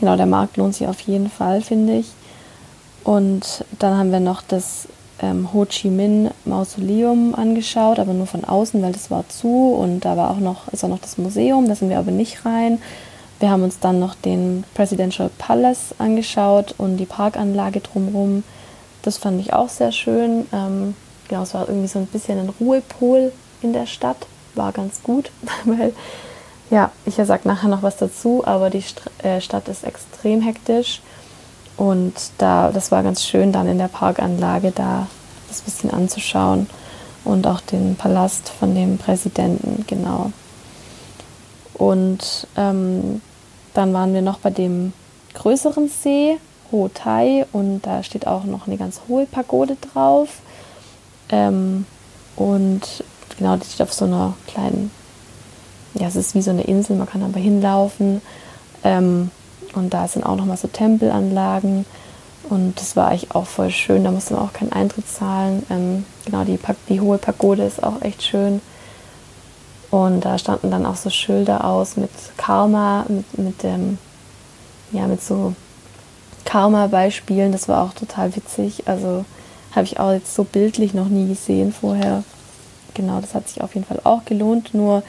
genau, 0.00 0.16
der 0.16 0.26
Markt 0.26 0.56
lohnt 0.56 0.74
sich 0.74 0.86
auf 0.86 1.00
jeden 1.00 1.30
Fall, 1.30 1.60
finde 1.60 1.94
ich. 1.96 2.06
Und 3.02 3.64
dann 3.78 3.98
haben 3.98 4.12
wir 4.12 4.20
noch 4.20 4.40
das 4.40 4.88
ähm, 5.20 5.52
Ho 5.52 5.64
Chi 5.64 5.88
Minh 5.88 6.30
Mausoleum 6.44 7.34
angeschaut, 7.34 7.98
aber 7.98 8.12
nur 8.12 8.26
von 8.26 8.44
außen, 8.44 8.82
weil 8.82 8.92
das 8.92 9.10
war 9.10 9.28
zu 9.28 9.74
und 9.74 10.00
da 10.00 10.16
war 10.16 10.30
auch 10.30 10.40
noch, 10.40 10.68
ist 10.72 10.84
auch 10.84 10.88
noch 10.88 11.00
das 11.00 11.18
Museum, 11.18 11.68
da 11.68 11.74
sind 11.74 11.90
wir 11.90 11.98
aber 11.98 12.10
nicht 12.10 12.44
rein. 12.44 12.80
Wir 13.40 13.50
haben 13.50 13.62
uns 13.62 13.78
dann 13.80 13.98
noch 14.00 14.14
den 14.14 14.64
Presidential 14.74 15.30
Palace 15.38 15.94
angeschaut 15.98 16.74
und 16.78 16.96
die 16.96 17.06
Parkanlage 17.06 17.80
drumherum. 17.80 18.44
Das 19.02 19.18
fand 19.18 19.40
ich 19.40 19.52
auch 19.52 19.68
sehr 19.68 19.92
schön. 19.92 20.46
Ähm, 20.52 20.94
genau, 21.28 21.42
es 21.42 21.52
war 21.52 21.68
irgendwie 21.68 21.88
so 21.88 21.98
ein 21.98 22.06
bisschen 22.06 22.38
ein 22.38 22.48
Ruhepol 22.60 23.32
in 23.60 23.72
der 23.72 23.86
Stadt. 23.86 24.16
War 24.54 24.72
ganz 24.72 25.02
gut, 25.02 25.30
weil, 25.64 25.92
ja, 26.70 26.90
ich 27.04 27.16
sage 27.16 27.46
nachher 27.46 27.68
noch 27.68 27.82
was 27.82 27.96
dazu, 27.96 28.42
aber 28.46 28.70
die 28.70 28.80
St 28.80 29.02
äh, 29.22 29.40
Stadt 29.40 29.68
ist 29.68 29.84
extrem 29.84 30.40
hektisch. 30.40 31.02
Und 31.76 32.14
da, 32.38 32.70
das 32.70 32.92
war 32.92 33.02
ganz 33.02 33.24
schön, 33.24 33.52
dann 33.52 33.66
in 33.66 33.78
der 33.78 33.88
Parkanlage 33.88 34.70
da 34.70 35.06
das 35.48 35.60
bisschen 35.62 35.90
anzuschauen 35.90 36.68
und 37.24 37.46
auch 37.46 37.60
den 37.60 37.96
Palast 37.96 38.48
von 38.48 38.74
dem 38.74 38.98
Präsidenten, 38.98 39.84
genau. 39.86 40.32
Und 41.74 42.46
ähm, 42.56 43.20
dann 43.72 43.92
waren 43.92 44.14
wir 44.14 44.22
noch 44.22 44.38
bei 44.38 44.50
dem 44.50 44.92
größeren 45.34 45.88
See, 45.88 46.38
Ho 46.70 46.88
Tai, 46.92 47.46
und 47.52 47.82
da 47.82 48.02
steht 48.02 48.26
auch 48.26 48.44
noch 48.44 48.66
eine 48.66 48.76
ganz 48.76 49.02
hohe 49.08 49.26
Pagode 49.26 49.76
drauf. 49.92 50.28
Ähm, 51.30 51.86
und 52.36 52.80
genau, 53.36 53.56
die 53.56 53.66
steht 53.66 53.82
auf 53.82 53.92
so 53.92 54.04
einer 54.04 54.34
kleinen, 54.46 54.90
ja, 55.94 56.06
es 56.06 56.16
ist 56.16 56.34
wie 56.34 56.42
so 56.42 56.50
eine 56.50 56.62
Insel, 56.62 56.96
man 56.96 57.08
kann 57.08 57.22
aber 57.22 57.40
hinlaufen. 57.40 58.22
Ähm, 58.84 59.30
und 59.74 59.94
da 59.94 60.08
sind 60.08 60.24
auch 60.24 60.36
nochmal 60.36 60.56
so 60.56 60.68
Tempelanlagen. 60.68 61.84
Und 62.50 62.78
das 62.78 62.94
war 62.94 63.08
eigentlich 63.08 63.34
auch 63.34 63.46
voll 63.46 63.70
schön. 63.70 64.04
Da 64.04 64.10
musste 64.10 64.34
man 64.34 64.44
auch 64.44 64.52
keinen 64.52 64.72
Eintritt 64.72 65.08
zahlen. 65.08 65.64
Ähm, 65.70 66.04
genau, 66.24 66.44
die, 66.44 66.58
die 66.88 67.00
hohe 67.00 67.18
Pagode 67.18 67.64
ist 67.64 67.82
auch 67.82 68.02
echt 68.02 68.22
schön. 68.22 68.60
Und 69.90 70.24
da 70.24 70.38
standen 70.38 70.70
dann 70.70 70.86
auch 70.86 70.96
so 70.96 71.08
Schilder 71.08 71.64
aus 71.64 71.96
mit 71.96 72.10
Karma, 72.36 73.06
mit, 73.08 73.38
mit 73.38 73.62
dem, 73.62 73.98
ja, 74.92 75.06
mit 75.06 75.22
so 75.22 75.54
Karma-Beispielen. 76.44 77.52
Das 77.52 77.68
war 77.68 77.82
auch 77.82 77.94
total 77.94 78.34
witzig. 78.36 78.86
Also 78.86 79.24
habe 79.74 79.84
ich 79.84 79.98
auch 79.98 80.12
jetzt 80.12 80.34
so 80.34 80.44
bildlich 80.44 80.94
noch 80.94 81.08
nie 81.08 81.28
gesehen 81.28 81.72
vorher. 81.72 82.24
Genau, 82.92 83.20
das 83.20 83.34
hat 83.34 83.48
sich 83.48 83.62
auf 83.62 83.74
jeden 83.74 83.86
Fall 83.86 84.00
auch 84.04 84.24
gelohnt. 84.24 84.74
Nur 84.74 85.02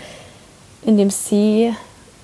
in 0.84 0.98
dem 0.98 1.10
See 1.10 1.74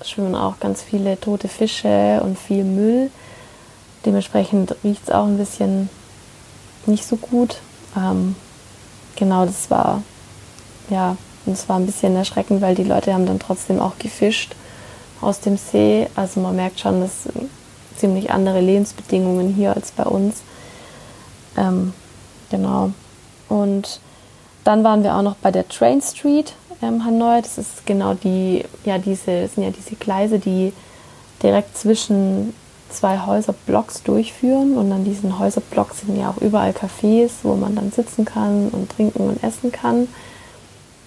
schwimmen 0.08 0.36
auch 0.36 0.60
ganz 0.60 0.82
viele 0.82 1.20
tote 1.20 1.48
Fische 1.48 2.22
und 2.24 2.38
viel 2.38 2.64
Müll. 2.64 3.12
Dementsprechend 4.06 4.76
riecht 4.84 5.04
es 5.04 5.12
auch 5.12 5.26
ein 5.26 5.38
bisschen 5.38 5.90
nicht 6.86 7.06
so 7.06 7.16
gut. 7.16 7.58
Ähm, 7.96 8.36
genau, 9.16 9.46
das 9.46 9.70
war 9.70 10.02
ja, 10.90 11.16
das 11.46 11.68
war 11.70 11.78
ein 11.78 11.86
bisschen 11.86 12.16
erschreckend, 12.16 12.62
weil 12.62 12.76
die 12.76 12.84
Leute 12.84 13.14
haben 13.14 13.26
dann 13.26 13.40
trotzdem 13.40 13.80
auch 13.80 13.98
gefischt 13.98 14.56
aus 15.22 15.40
dem 15.40 15.58
See. 15.58 16.08
Also 16.16 16.40
man 16.40 16.56
merkt 16.56 16.80
schon, 16.80 17.02
dass 17.02 17.30
ziemlich 17.96 18.32
andere 18.32 18.60
Lebensbedingungen 18.60 19.54
hier 19.54 19.76
als 19.76 19.92
bei 19.92 20.04
uns. 20.04 20.42
Ähm, 21.58 21.94
genau. 22.50 22.92
Und 23.50 24.00
dann 24.64 24.84
waren 24.84 25.04
wir 25.04 25.16
auch 25.16 25.22
noch 25.22 25.36
bei 25.36 25.52
der 25.52 25.68
Train 25.68 26.02
Street 26.02 26.54
ähm, 26.82 27.06
Hanoi. 27.06 27.42
Das 27.42 27.58
ist 27.58 27.86
genau 27.86 28.14
die, 28.14 28.66
ja, 28.86 28.98
diese, 28.98 29.48
sind 29.48 29.64
ja 29.64 29.72
diese 29.72 29.96
Gleise, 29.96 30.40
die 30.40 30.74
direkt 31.42 31.78
zwischen 31.78 32.54
zwei 32.90 33.20
Häuserblocks 33.26 34.04
durchführen. 34.04 34.78
Und 34.78 34.92
an 34.92 35.04
diesen 35.04 35.40
Häuserblocks 35.40 36.02
sind 36.02 36.20
ja 36.20 36.30
auch 36.30 36.42
überall 36.42 36.72
Cafés, 36.72 37.32
wo 37.44 37.56
man 37.56 37.76
dann 37.76 37.92
sitzen 37.92 38.26
kann 38.26 38.70
und 38.70 38.92
trinken 38.92 39.30
und 39.30 39.44
essen 39.44 39.72
kann. 39.72 40.08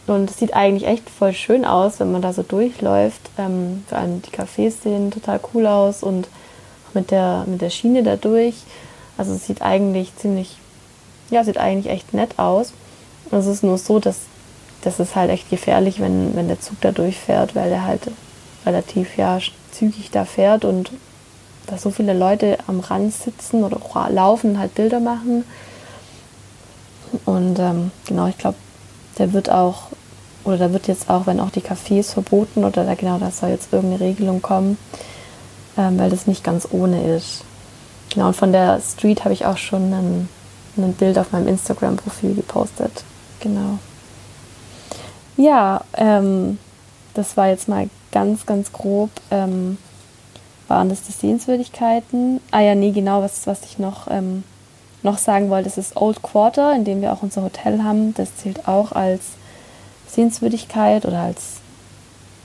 Und 0.07 0.31
es 0.31 0.39
sieht 0.39 0.55
eigentlich 0.55 0.87
echt 0.87 1.09
voll 1.09 1.33
schön 1.33 1.65
aus, 1.65 1.99
wenn 1.99 2.13
man 2.13 2.21
da 2.21 2.33
so 2.33 2.43
durchläuft. 2.43 3.31
Ähm, 3.39 3.85
vor 3.89 3.99
allem 3.99 4.21
die 4.23 4.31
Cafés 4.31 4.83
sehen 4.83 5.11
total 5.11 5.41
cool 5.55 5.67
aus 5.67 6.03
und 6.03 6.29
mit 6.93 7.11
der, 7.11 7.45
mit 7.47 7.63
der 7.63 7.71
Schiene 7.71 8.03
da 8.03 8.17
durch. 8.17 8.55
Also 9.17 9.33
es 9.33 9.47
sieht 9.47 9.63
eigentlich 9.63 10.15
ziemlich, 10.17 10.57
ja, 11.31 11.45
sieht 11.45 11.59
eigentlich 11.59 11.93
echt 11.93 12.13
nett 12.13 12.39
aus. 12.39 12.73
Es 13.31 13.47
ist 13.47 13.63
nur 13.63 13.79
so, 13.79 13.99
dass 13.99 14.19
das 14.85 15.01
ist 15.01 15.17
halt 15.17 15.31
echt 15.31 15.51
gefährlich, 15.51 16.01
wenn, 16.01 16.37
wenn 16.37 16.49
der 16.49 16.61
Zug 16.61 16.81
da 16.81 16.93
durchfährt, 16.93 17.55
weil 17.55 17.73
er 17.73 17.85
halt 17.85 18.03
relativ 18.67 19.17
ja, 19.17 19.39
zügig 19.73 20.11
da 20.11 20.25
fährt 20.25 20.65
und 20.65 20.91
da 21.67 21.79
so 21.79 21.91
viele 21.91 22.13
Leute 22.13 22.59
am 22.67 22.81
Rand 22.81 23.13
sitzen 23.13 23.65
oder 23.65 23.79
laufen, 24.11 24.59
halt 24.59 24.75
Bilder 24.75 25.01
machen. 25.01 25.45
Und 27.25 27.59
ähm, 27.59 27.91
genau, 28.07 28.27
ich 28.27 28.37
glaube, 28.37 28.57
der 29.19 29.33
wird 29.33 29.51
auch, 29.51 29.85
oder 30.45 30.59
da 30.59 30.73
wird 30.73 30.89
jetzt 30.89 31.09
auch, 31.09 31.27
wenn 31.27 31.41
auch 31.41 31.51
die 31.51 31.63
Cafés 31.63 32.13
verboten 32.13 32.65
oder 32.65 32.85
da 32.85 32.95
genau, 32.95 33.19
da 33.19 33.31
soll 33.31 33.51
jetzt 33.51 33.73
irgendeine 33.73 34.05
Regelung 34.05 34.43
kommen, 34.43 34.77
ähm, 35.79 35.99
weil 35.99 36.11
das 36.11 36.27
nicht 36.27 36.45
ganz 36.45 36.69
ohne 36.71 37.17
ist. 37.17 37.45
Genau, 38.13 38.29
und 38.29 38.37
von 38.37 38.53
der 38.53 38.81
Street 38.81 39.25
habe 39.25 39.33
ich 39.33 39.47
auch 39.47 39.57
schon 39.57 39.93
ein, 39.93 40.29
ein 40.77 40.93
Bild 40.93 41.19
auf 41.19 41.33
meinem 41.33 41.49
Instagram-Profil 41.49 42.35
gepostet. 42.35 43.05
Genau. 43.41 43.79
Ja, 45.37 45.83
ähm, 45.97 46.59
das 47.15 47.37
war 47.37 47.49
jetzt 47.49 47.69
mal 47.69 47.89
ganz, 48.13 48.47
ganz 48.47 48.73
grob. 48.73 49.11
Ähm, 49.31 49.79
waren 50.69 50.89
das 50.89 51.03
die 51.03 51.13
Sehenswürdigkeiten? 51.13 52.41
Ah 52.51 52.61
ja, 52.61 52.75
nee, 52.75 52.93
genau, 52.93 53.23
was, 53.23 53.47
was 53.47 53.65
ich 53.65 53.79
noch, 53.79 54.09
ähm, 54.11 54.45
noch 55.03 55.19
sagen 55.19 55.51
wollte, 55.51 55.69
das 55.69 55.79
ist 55.79 55.97
Old 55.97 56.23
Quarter, 56.23 56.75
in 56.75 56.85
dem 56.85 57.03
wir 57.03 57.13
auch 57.13 57.23
unser 57.23 57.43
Hotel 57.43 57.83
haben. 57.83 58.15
Das 58.15 58.37
zählt 58.37 58.67
auch 58.67 58.93
als 58.93 59.23
Sehenswürdigkeit 60.09 61.05
oder 61.05 61.21
als, 61.21 61.61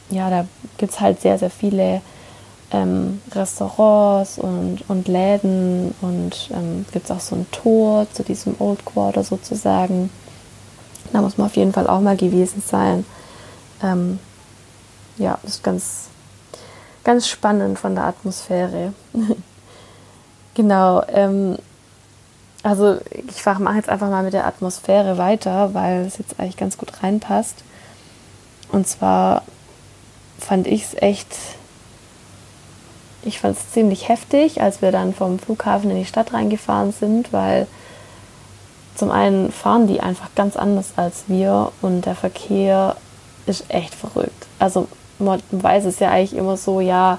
ja, 0.10 0.30
da 0.30 0.46
gibt 0.78 0.92
es 0.92 1.00
halt 1.00 1.22
sehr, 1.22 1.38
sehr 1.38 1.50
viele 1.50 2.02
ähm, 2.72 3.22
Restaurants 3.32 4.38
und, 4.38 4.80
und 4.88 5.08
Läden 5.08 5.94
und 6.02 6.50
ähm, 6.54 6.86
gibt 6.92 7.06
es 7.06 7.12
auch 7.12 7.20
so 7.20 7.36
ein 7.36 7.48
Tor 7.52 8.08
zu 8.14 8.24
diesem 8.24 8.56
Old 8.60 8.84
Quarter 8.86 9.24
sozusagen. 9.24 10.10
Da 11.14 11.22
muss 11.22 11.38
man 11.38 11.48
auf 11.48 11.56
jeden 11.56 11.74
Fall 11.74 11.88
auch 11.88 12.02
mal 12.02 12.18
gewesen 12.18 12.64
sein. 12.66 13.06
Ähm, 13.82 14.20
ja, 15.18 15.38
das 15.44 15.56
ist 15.56 15.64
ganz, 15.64 16.08
ganz 17.04 17.28
spannend 17.28 17.80
von 17.80 17.96
der 17.96 18.06
Atmosphäre. 18.06 18.94
genau. 20.54 21.04
Ähm, 21.08 21.58
also 22.64 22.98
ich 23.14 23.46
mache 23.46 23.76
jetzt 23.76 23.90
einfach 23.90 24.10
mal 24.10 24.24
mit 24.24 24.34
der 24.34 24.46
Atmosphäre 24.46 25.18
weiter, 25.18 25.74
weil 25.74 26.06
es 26.06 26.18
jetzt 26.18 26.40
eigentlich 26.40 26.58
ganz 26.58 26.78
gut 26.78 27.02
reinpasst. 27.02 27.64
Und 28.72 28.88
zwar 28.88 29.44
fand 30.38 30.68
ich 30.68 30.84
es 30.84 30.94
echt, 31.02 31.28
ich 33.24 33.40
fand 33.40 33.58
es 33.58 33.72
ziemlich 33.72 34.10
heftig, 34.10 34.62
als 34.62 34.82
wir 34.82 34.92
dann 34.92 35.14
vom 35.14 35.40
Flughafen 35.40 35.90
in 35.90 35.98
die 35.98 36.06
Stadt 36.06 36.34
reingefahren 36.34 36.92
sind, 36.92 37.32
weil 37.32 37.68
zum 39.00 39.12
einen 39.12 39.52
fahren 39.52 39.88
die 39.88 40.02
einfach 40.02 40.28
ganz 40.36 40.58
anders 40.58 40.92
als 40.98 41.24
wir 41.28 41.72
und 41.82 42.06
der 42.06 42.16
Verkehr 42.16 42.98
ist 43.46 43.64
echt 43.70 43.96
verrückt. 43.96 44.46
Also 44.60 44.90
man 45.20 45.42
weiß 45.52 45.86
es 45.86 46.00
ja 46.00 46.12
eigentlich 46.12 46.36
immer 46.36 46.58
so, 46.58 46.82
ja, 46.82 47.18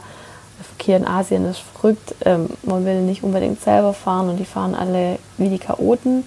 der 0.59 0.65
Verkehr 0.67 0.99
in 0.99 1.07
Asien 1.07 1.47
ist 1.47 1.61
verrückt, 1.61 2.15
ähm, 2.27 2.51
man 2.65 2.85
will 2.85 3.01
nicht 3.01 3.23
unbedingt 3.23 3.63
selber 3.63 3.95
fahren 3.95 4.29
und 4.29 4.37
die 4.37 4.45
fahren 4.45 4.75
alle 4.75 5.19
wie 5.39 5.49
die 5.49 5.59
Chaoten. 5.59 6.25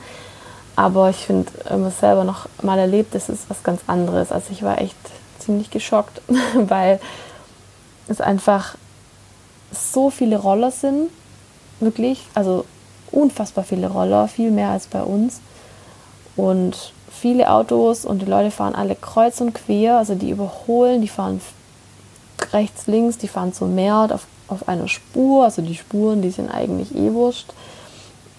Aber 0.76 1.12
ich 1.12 1.18
finde, 1.18 1.52
wenn 1.70 1.82
man 1.82 1.90
es 1.90 2.00
selber 2.00 2.24
noch 2.24 2.48
mal 2.64 2.80
erlebt, 2.80 3.14
das 3.14 3.30
ist 3.30 3.48
was 3.48 3.62
ganz 3.62 3.82
anderes. 3.86 4.32
Also 4.32 4.48
ich 4.52 4.64
war 4.64 4.82
echt 4.82 4.98
ziemlich 5.38 5.70
geschockt, 5.70 6.20
weil 6.56 7.00
es 8.08 8.22
einfach 8.22 8.76
so 9.72 10.10
viele 10.10 10.38
Roller 10.38 10.72
sind, 10.72 11.12
wirklich. 11.80 12.26
Also 12.34 12.66
unfassbar 13.14 13.64
viele 13.64 13.88
Roller, 13.88 14.28
viel 14.28 14.52
mehr 14.52 14.70
als 14.70 14.88
bei 14.88 15.02
uns. 15.02 15.42
Und 16.36 16.94
viele 17.12 17.50
Autos 17.52 18.06
und 18.06 18.22
die 18.22 18.26
Leute 18.26 18.52
fahren 18.52 18.76
alle 18.76 18.96
kreuz 18.96 19.40
und 19.40 19.54
quer, 19.54 19.98
also 19.98 20.16
die 20.16 20.32
überholen, 20.32 21.02
die 21.02 21.08
fahren 21.08 21.40
rechts, 22.52 22.88
links, 22.88 23.18
die 23.18 23.28
fahren 23.28 23.54
zum 23.54 23.76
Meer 23.76 24.10
auf, 24.12 24.26
auf 24.48 24.68
einer 24.68 24.88
Spur, 24.88 25.46
also 25.46 25.62
die 25.62 25.76
Spuren, 25.76 26.22
die 26.22 26.32
sind 26.32 26.50
eigentlich 26.50 26.96
eh 26.96 27.14
wurscht. 27.14 27.54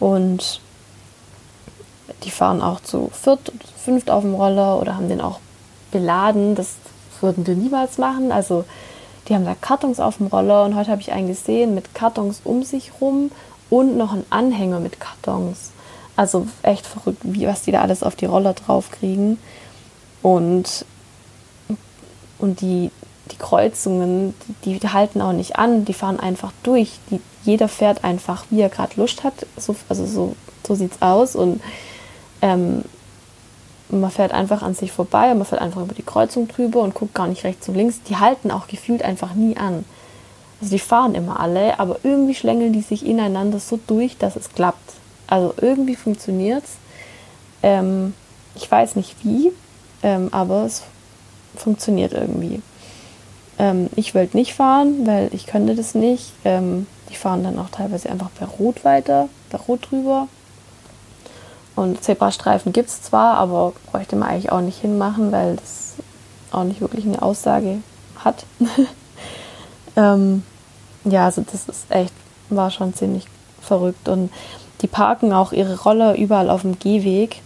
Und 0.01 0.61
die 2.25 2.31
fahren 2.31 2.61
auch 2.61 2.81
zu 2.81 3.11
viert, 3.13 3.53
fünft 3.77 4.11
auf 4.11 4.23
dem 4.23 4.35
Roller 4.35 4.81
oder 4.81 4.97
haben 4.97 5.09
den 5.09 5.21
auch 5.21 5.41
beladen. 5.91 6.55
Das 6.55 6.75
würden 7.21 7.47
wir 7.47 7.55
niemals 7.55 7.99
machen. 7.99 8.33
Also 8.33 8.65
die 9.29 9.35
haben 9.35 9.45
da 9.45 9.55
Kartons 9.55 10.01
auf 10.01 10.19
dem 10.19 10.27
Roller 10.27 10.65
und 10.65 10.75
heute 10.75 10.91
habe 10.91 11.01
ich 11.01 11.13
einen 11.13 11.29
gesehen 11.29 11.75
mit 11.75 11.95
Kartons 11.95 12.43
um 12.45 12.63
sich 12.63 12.93
rum 13.01 13.31
und 13.79 13.97
noch 13.97 14.13
einen 14.13 14.27
Anhänger 14.31 14.81
mit 14.81 15.01
Kartons. 15.01 15.71
Also 16.17 16.47
echt 16.63 16.87
verrückt, 16.87 17.21
wie, 17.23 17.47
was 17.47 17.63
die 17.63 17.73
da 17.73 17.81
alles 17.81 18.03
auf 18.03 18.17
die 18.17 18.27
Roller 18.27 18.55
drauf 18.55 18.91
kriegen. 18.91 19.39
Und, 20.23 20.85
und 22.39 22.61
die, 22.61 22.91
die 23.31 23.37
Kreuzungen, 23.37 24.35
die, 24.65 24.79
die, 24.79 24.89
halten 24.89 25.21
auch 25.21 25.33
nicht 25.33 25.57
an, 25.57 25.85
die 25.85 25.95
fahren 25.95 26.21
einfach 26.21 26.53
durch. 26.63 26.93
Die, 27.11 27.21
jeder 27.45 27.69
fährt 27.69 28.05
einfach, 28.05 28.45
wie 28.51 28.61
er 28.61 28.69
gerade 28.69 28.93
Lust 28.97 29.25
hat. 29.25 29.47
So, 29.57 29.75
also 29.89 30.07
so, 30.07 30.37
so 30.67 30.75
sieht 30.75 30.93
es 30.93 31.03
aus. 31.03 31.37
Und 31.37 31.61
Ähm, 32.43 32.85
man 33.89 34.11
fährt 34.11 34.33
einfach 34.33 34.63
an 34.63 34.75
sich 34.75 34.93
vorbei 34.93 35.31
und 35.31 35.39
man 35.39 35.47
fährt 35.47 35.63
einfach 35.63 35.83
über 35.83 35.95
die 35.95 36.03
Kreuzung 36.03 36.49
drüber 36.49 36.81
und 36.81 36.95
guckt 36.95 37.15
gar 37.15 37.27
nicht 37.27 37.45
rechts 37.45 37.69
und 37.69 37.75
links. 37.75 38.03
Die 38.03 38.17
halten 38.17 38.51
auch 38.51 38.67
gefühlt 38.67 39.03
einfach 39.03 39.35
nie 39.35 39.57
an. 39.57 39.85
Also 40.61 40.75
die 40.75 40.81
fahren 40.81 41.15
immer 41.15 41.41
alle, 41.41 41.79
aber 41.79 41.99
irgendwie 42.03 42.35
schlängeln 42.35 42.73
die 42.73 42.81
sich 42.81 43.05
ineinander 43.05 43.59
so 43.59 43.79
durch, 43.87 44.17
dass 44.17 44.37
es 44.37 44.51
klappt. 44.51 44.95
Also 45.27 45.55
irgendwie 45.61 45.97
funktioniert 45.97 46.65
es. 46.65 46.71
Ähm, 47.63 48.15
ich 48.55 48.71
weiß 48.71 48.97
nicht 48.97 49.17
wie, 49.25 49.53
ähm, 50.03 50.29
aber 50.33 50.65
es 50.65 50.83
funktioniert 51.57 52.13
irgendwie. 52.13 52.63
Ähm, 53.59 53.89
ich 53.97 54.15
wollte 54.15 54.37
nicht 54.37 54.55
fahren, 54.55 55.07
weil 55.07 55.31
ich 55.33 55.47
könnte 55.47 55.75
das 55.75 55.95
nicht. 55.95 56.33
Ähm, 56.45 56.87
die 57.11 57.17
fahren 57.17 57.45
dann 57.45 57.59
auch 57.59 57.71
teilweise 57.71 58.11
einfach 58.11 58.31
bei 58.39 58.47
Rot 58.47 58.85
weiter, 58.85 59.29
bei 59.51 59.59
Rot 59.59 59.89
drüber. 59.91 60.29
Und 61.77 62.03
Zebrastreifen 62.05 62.73
gibt 62.73 62.89
es 62.89 63.03
zwar, 63.03 63.37
aber 63.37 63.73
bräuchte 63.91 64.17
man 64.17 64.29
eigentlich 64.29 64.53
auch 64.53 64.61
nicht 64.61 64.81
hinmachen, 64.81 65.33
weil 65.33 65.57
das 65.57 65.95
auch 66.53 66.65
nicht 66.65 66.81
wirklich 66.81 67.05
eine 67.05 67.21
Aussage 67.21 67.79
hat. 68.17 68.47
ähm, 69.97 70.43
ja, 71.05 71.27
also 71.27 71.43
das 71.43 71.69
ist 71.69 71.91
echt, 71.91 72.13
war 72.51 72.71
schon 72.71 72.95
ziemlich 72.95 73.27
verrückt. 73.61 74.09
Und 74.09 74.31
die 74.81 74.87
parken 74.87 75.33
auch 75.33 75.53
ihre 75.53 75.81
Roller 75.83 76.17
überall 76.17 76.51
auf 76.51 76.63
dem 76.63 76.79
Gehweg. 76.79 77.41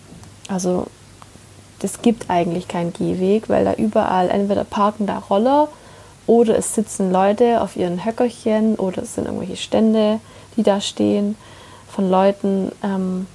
Also 0.48 0.86
es 1.82 2.02
gibt 2.02 2.30
eigentlich 2.30 2.68
keinen 2.68 2.92
Gehweg, 2.92 3.48
weil 3.48 3.64
da 3.64 3.74
überall 3.74 4.30
entweder 4.30 4.64
parken 4.64 5.06
da 5.06 5.18
Roller 5.18 5.68
oder 6.26 6.56
es 6.58 6.74
sitzen 6.74 7.12
Leute 7.12 7.60
auf 7.60 7.76
ihren 7.76 8.04
Höckerchen 8.04 8.74
oder 8.76 9.02
es 9.02 9.14
sind 9.14 9.26
irgendwelche 9.26 9.56
Stände, 9.56 10.20
die 10.56 10.62
da 10.62 10.80
stehen 10.80 11.36
von 11.88 12.10
Leuten. 12.10 12.72
Ähm, 12.82 13.26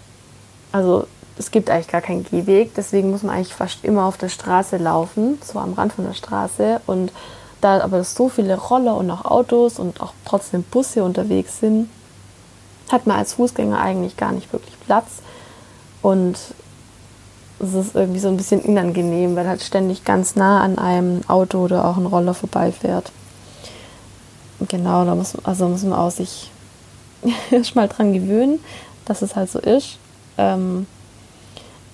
also 0.71 1.07
es 1.37 1.51
gibt 1.51 1.69
eigentlich 1.69 1.87
gar 1.87 2.01
keinen 2.01 2.23
Gehweg, 2.23 2.75
deswegen 2.75 3.11
muss 3.11 3.23
man 3.23 3.35
eigentlich 3.35 3.53
fast 3.53 3.83
immer 3.83 4.05
auf 4.05 4.17
der 4.17 4.29
Straße 4.29 4.77
laufen, 4.77 5.39
so 5.43 5.57
am 5.59 5.73
Rand 5.73 5.93
von 5.93 6.05
der 6.05 6.13
Straße. 6.13 6.81
Und 6.85 7.11
da 7.63 7.81
aber 7.81 8.03
so 8.03 8.29
viele 8.29 8.57
Roller 8.57 8.95
und 8.95 9.09
auch 9.09 9.25
Autos 9.25 9.79
und 9.79 10.01
auch 10.01 10.13
trotzdem 10.25 10.63
Busse 10.63 11.03
unterwegs 11.03 11.59
sind, 11.59 11.89
hat 12.91 13.07
man 13.07 13.17
als 13.17 13.33
Fußgänger 13.33 13.79
eigentlich 13.79 14.17
gar 14.17 14.31
nicht 14.31 14.51
wirklich 14.51 14.79
Platz. 14.81 15.21
Und 16.01 16.37
es 17.59 17.73
ist 17.73 17.95
irgendwie 17.95 18.19
so 18.19 18.27
ein 18.27 18.37
bisschen 18.37 18.61
unangenehm, 18.61 19.35
weil 19.35 19.47
halt 19.47 19.61
ständig 19.61 20.03
ganz 20.03 20.35
nah 20.35 20.61
an 20.61 20.77
einem 20.77 21.21
Auto 21.27 21.59
oder 21.59 21.85
auch 21.85 21.97
ein 21.97 22.05
Roller 22.05 22.33
vorbeifährt. 22.33 23.11
Genau, 24.67 25.05
da 25.05 25.15
muss, 25.15 25.33
also 25.43 25.67
muss 25.67 25.83
man 25.83 25.93
auch 25.93 26.11
sich 26.11 26.51
erst 27.51 27.75
mal 27.75 27.87
dran 27.87 28.13
gewöhnen, 28.13 28.59
dass 29.05 29.21
es 29.21 29.35
halt 29.35 29.49
so 29.49 29.59
ist. 29.59 29.97
Ähm, 30.37 30.87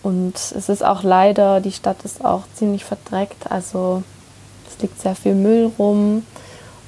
und 0.01 0.35
es 0.35 0.69
ist 0.69 0.83
auch 0.83 1.03
leider, 1.03 1.59
die 1.59 1.71
Stadt 1.71 2.03
ist 2.03 2.23
auch 2.23 2.43
ziemlich 2.55 2.85
verdreckt. 2.85 3.51
Also 3.51 4.03
es 4.69 4.81
liegt 4.81 5.01
sehr 5.01 5.15
viel 5.15 5.35
Müll 5.35 5.71
rum 5.77 6.23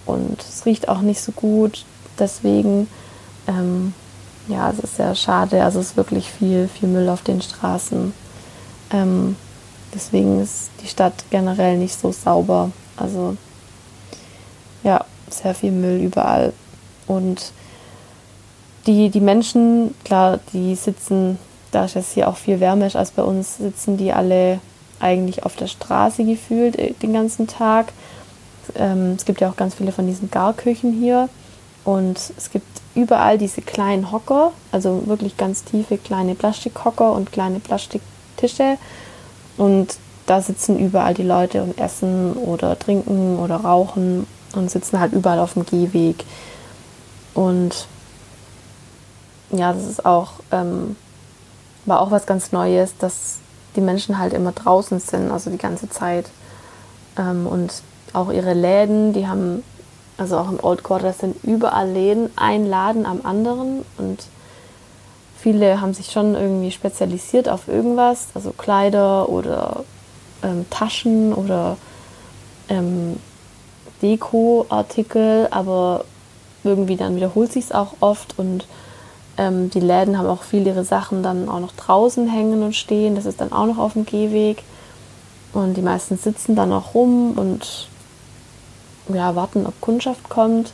und 0.06 0.40
es 0.42 0.66
riecht 0.66 0.90
auch 0.90 1.02
nicht 1.02 1.22
so 1.22 1.32
gut. 1.32 1.86
Deswegen, 2.20 2.88
ähm, 3.48 3.94
ja, 4.48 4.70
es 4.70 4.80
ist 4.80 4.98
sehr 4.98 5.16
schade. 5.16 5.64
Also 5.64 5.80
es 5.80 5.92
ist 5.92 5.98
wirklich 5.98 6.30
viel, 6.30 6.68
viel 6.68 6.90
Müll 6.90 7.10
auf 7.10 7.22
den 7.22 7.42
Straßen. 7.42 8.14
Ähm, 8.92 9.36
deswegen 9.94 10.42
ist 10.42 10.70
die 10.84 10.88
Stadt 10.88 11.14
generell 11.30 11.78
nicht 11.78 12.00
so 12.00 12.12
sauber. 12.12 12.72
Also 12.98 13.38
ja, 14.84 15.06
sehr 15.30 15.56
viel 15.56 15.72
Müll 15.72 16.02
überall. 16.02 16.54
Und 17.08 17.52
die, 18.88 19.10
die 19.10 19.22
Menschen, 19.22 19.94
klar, 20.04 20.40
die 20.54 20.76
sitzen, 20.76 21.38
da 21.72 21.86
es 21.86 21.94
jetzt 21.94 22.14
hier 22.14 22.28
auch 22.28 22.38
viel 22.38 22.60
wärmer 22.60 22.88
ist 22.88 22.96
als 22.96 23.12
bei 23.12 23.24
uns, 23.24 23.58
sitzen 23.58 23.98
die 23.98 24.12
alle 24.12 24.60
eigentlich 25.02 25.44
auf 25.44 25.56
der 25.56 25.68
Straße 25.68 26.24
gefühlt 26.24 26.78
äh, 26.78 26.94
den 26.94 27.14
ganzen 27.14 27.48
Tag. 27.48 27.94
Ähm, 28.76 29.16
es 29.18 29.26
gibt 29.26 29.42
ja 29.42 29.50
auch 29.50 29.56
ganz 29.56 29.76
viele 29.76 29.92
von 29.92 30.08
diesen 30.08 30.32
Garküchen 30.32 30.94
hier. 30.94 31.30
Und 31.84 32.20
es 32.38 32.52
gibt 32.52 32.68
überall 32.94 33.38
diese 33.38 33.62
kleinen 33.62 34.12
Hocker, 34.12 34.52
also 34.72 35.08
wirklich 35.08 35.38
ganz 35.38 35.64
tiefe 35.64 35.98
kleine 35.98 36.36
Plastikhocker 36.36 37.12
und 37.12 37.32
kleine 37.32 37.60
Plastiktische. 37.60 38.78
Und 39.58 39.98
da 40.28 40.42
sitzen 40.42 40.78
überall 40.78 41.14
die 41.14 41.24
Leute 41.24 41.64
und 41.64 41.80
essen 41.80 42.34
oder 42.34 42.78
trinken 42.78 43.40
oder 43.40 43.58
rauchen 43.58 44.28
und 44.54 44.70
sitzen 44.70 45.00
halt 45.00 45.14
überall 45.14 45.40
auf 45.40 45.54
dem 45.54 45.66
Gehweg. 45.66 46.24
Und 47.34 47.88
ja, 49.52 49.74
das 49.74 49.88
ist 49.88 50.06
auch, 50.06 50.34
ähm, 50.52 50.96
war 51.86 52.02
auch 52.02 52.12
was 52.12 52.26
ganz 52.26 52.52
Neues, 52.52 52.94
dass 53.00 53.40
die 53.76 53.82
Menschen 53.82 54.18
halt 54.18 54.34
immer 54.34 54.52
draußen 54.52 55.00
sind, 55.00 55.32
also 55.32 55.50
die 55.50 55.58
ganze 55.58 55.90
Zeit. 55.90 56.28
Ähm, 57.18 57.48
und 57.48 57.72
auch 58.14 58.32
ihre 58.32 58.54
Läden, 58.54 59.14
die 59.14 59.28
haben, 59.28 59.64
also 60.18 60.38
auch 60.38 60.50
im 60.50 60.60
Old 60.62 60.84
Quarter 60.84 61.14
sind 61.14 61.44
überall 61.44 61.90
Läden, 61.90 62.30
ein 62.36 62.66
Laden 62.66 63.06
am 63.06 63.22
anderen 63.24 63.86
und 63.98 64.24
viele 65.38 65.82
haben 65.82 65.94
sich 65.94 66.12
schon 66.12 66.36
irgendwie 66.36 66.72
spezialisiert 66.72 67.50
auf 67.50 67.68
irgendwas, 67.68 68.28
also 68.34 68.52
Kleider 68.52 69.30
oder 69.30 69.84
ähm, 70.44 70.66
Taschen 70.70 71.34
oder 71.34 71.78
ähm, 72.70 73.18
Dekoartikel, 74.02 75.48
aber 75.52 76.06
irgendwie 76.64 76.96
dann 76.96 77.16
wiederholt 77.16 77.52
sich 77.52 77.66
es 77.66 77.72
auch 77.72 77.94
oft 78.02 78.38
und 78.38 78.66
ähm, 79.42 79.72
die 79.72 79.80
Läden 79.80 80.18
haben 80.18 80.28
auch 80.28 80.44
viel 80.44 80.68
ihre 80.68 80.84
Sachen 80.84 81.24
dann 81.24 81.50
auch 81.50 81.60
noch 81.60 81.72
draußen 81.72 82.28
hängen 82.28 82.62
und 82.62 82.76
stehen. 82.76 83.16
Das 83.16 83.26
ist 83.26 83.42
dann 83.42 83.52
auch 83.52 83.66
noch 83.66 83.80
auf 83.80 83.94
dem 83.94 84.06
Gehweg. 84.06 84.64
Und 85.52 85.76
die 85.76 85.82
meisten 85.82 86.18
sitzen 86.18 86.56
dann 86.56 86.72
auch 86.72 86.94
rum 86.94 87.34
und 87.34 87.88
ja, 89.12 89.36
warten, 89.36 89.66
ob 89.66 89.82
Kundschaft 89.82 90.30
kommt. 90.30 90.72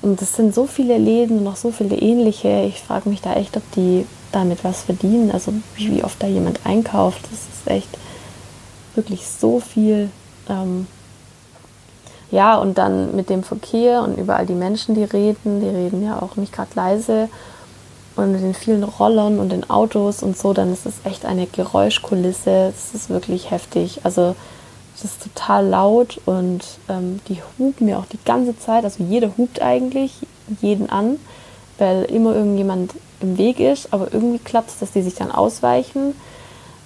Und 0.00 0.22
es 0.22 0.34
sind 0.34 0.54
so 0.54 0.66
viele 0.66 0.96
Läden 0.96 1.38
und 1.38 1.44
noch 1.44 1.56
so 1.56 1.72
viele 1.72 1.96
ähnliche. 1.96 2.62
Ich 2.62 2.80
frage 2.80 3.08
mich 3.08 3.20
da 3.20 3.34
echt, 3.34 3.56
ob 3.56 3.64
die 3.72 4.06
damit 4.30 4.62
was 4.62 4.82
verdienen. 4.82 5.32
Also 5.32 5.52
wie, 5.74 5.96
wie 5.96 6.04
oft 6.04 6.22
da 6.22 6.28
jemand 6.28 6.60
einkauft. 6.64 7.20
Das 7.24 7.32
ist 7.32 7.66
echt 7.66 7.98
wirklich 8.94 9.26
so 9.26 9.58
viel. 9.58 10.10
Ähm, 10.48 10.86
ja, 12.30 12.56
und 12.56 12.78
dann 12.78 13.16
mit 13.16 13.28
dem 13.28 13.42
Verkehr 13.42 14.02
und 14.02 14.18
überall 14.18 14.46
die 14.46 14.54
Menschen, 14.54 14.94
die 14.94 15.04
reden, 15.04 15.60
die 15.60 15.68
reden 15.68 16.04
ja 16.04 16.22
auch 16.22 16.36
nicht 16.36 16.52
gerade 16.52 16.70
leise. 16.74 17.28
Und 18.16 18.32
mit 18.32 18.42
den 18.42 18.54
vielen 18.54 18.82
Rollern 18.82 19.38
und 19.38 19.50
den 19.50 19.68
Autos 19.68 20.22
und 20.22 20.38
so, 20.38 20.54
dann 20.54 20.72
ist 20.72 20.86
es 20.86 20.94
echt 21.04 21.26
eine 21.26 21.46
Geräuschkulisse. 21.46 22.72
Es 22.74 22.94
ist 22.94 23.10
wirklich 23.10 23.50
heftig. 23.50 24.00
Also 24.04 24.34
es 24.96 25.04
ist 25.04 25.22
total 25.22 25.66
laut 25.66 26.18
und 26.24 26.64
ähm, 26.88 27.20
die 27.28 27.42
hupen 27.58 27.88
ja 27.88 27.98
auch 27.98 28.06
die 28.06 28.18
ganze 28.24 28.58
Zeit. 28.58 28.84
Also 28.84 29.04
jeder 29.04 29.36
hupt 29.36 29.60
eigentlich 29.60 30.14
jeden 30.62 30.88
an, 30.88 31.18
weil 31.76 32.04
immer 32.04 32.34
irgendjemand 32.34 32.94
im 33.20 33.36
Weg 33.36 33.60
ist. 33.60 33.92
Aber 33.92 34.12
irgendwie 34.12 34.38
klappt 34.38 34.70
es, 34.70 34.78
dass 34.78 34.92
die 34.92 35.02
sich 35.02 35.14
dann 35.14 35.30
ausweichen. 35.30 36.14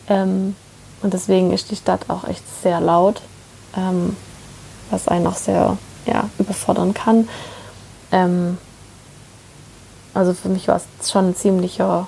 Ähm, 0.09 0.57
und 1.03 1.15
deswegen 1.15 1.53
ist 1.53 1.71
die 1.71 1.77
Stadt 1.77 2.07
auch 2.09 2.27
echt 2.27 2.43
sehr 2.63 2.81
laut. 2.81 3.23
Ähm, 3.77 4.17
was 4.91 5.09
einen 5.09 5.27
auch 5.27 5.37
sehr 5.37 5.79
ja, 6.07 6.29
überfordern 6.39 6.95
kann. 6.95 7.29
Also 10.15 10.35
für 10.35 10.49
mich 10.49 10.69
war 10.69 10.77
es 10.77 11.11
schon 11.11 11.31
ein 11.31 11.37
ziemlicher 11.37 12.07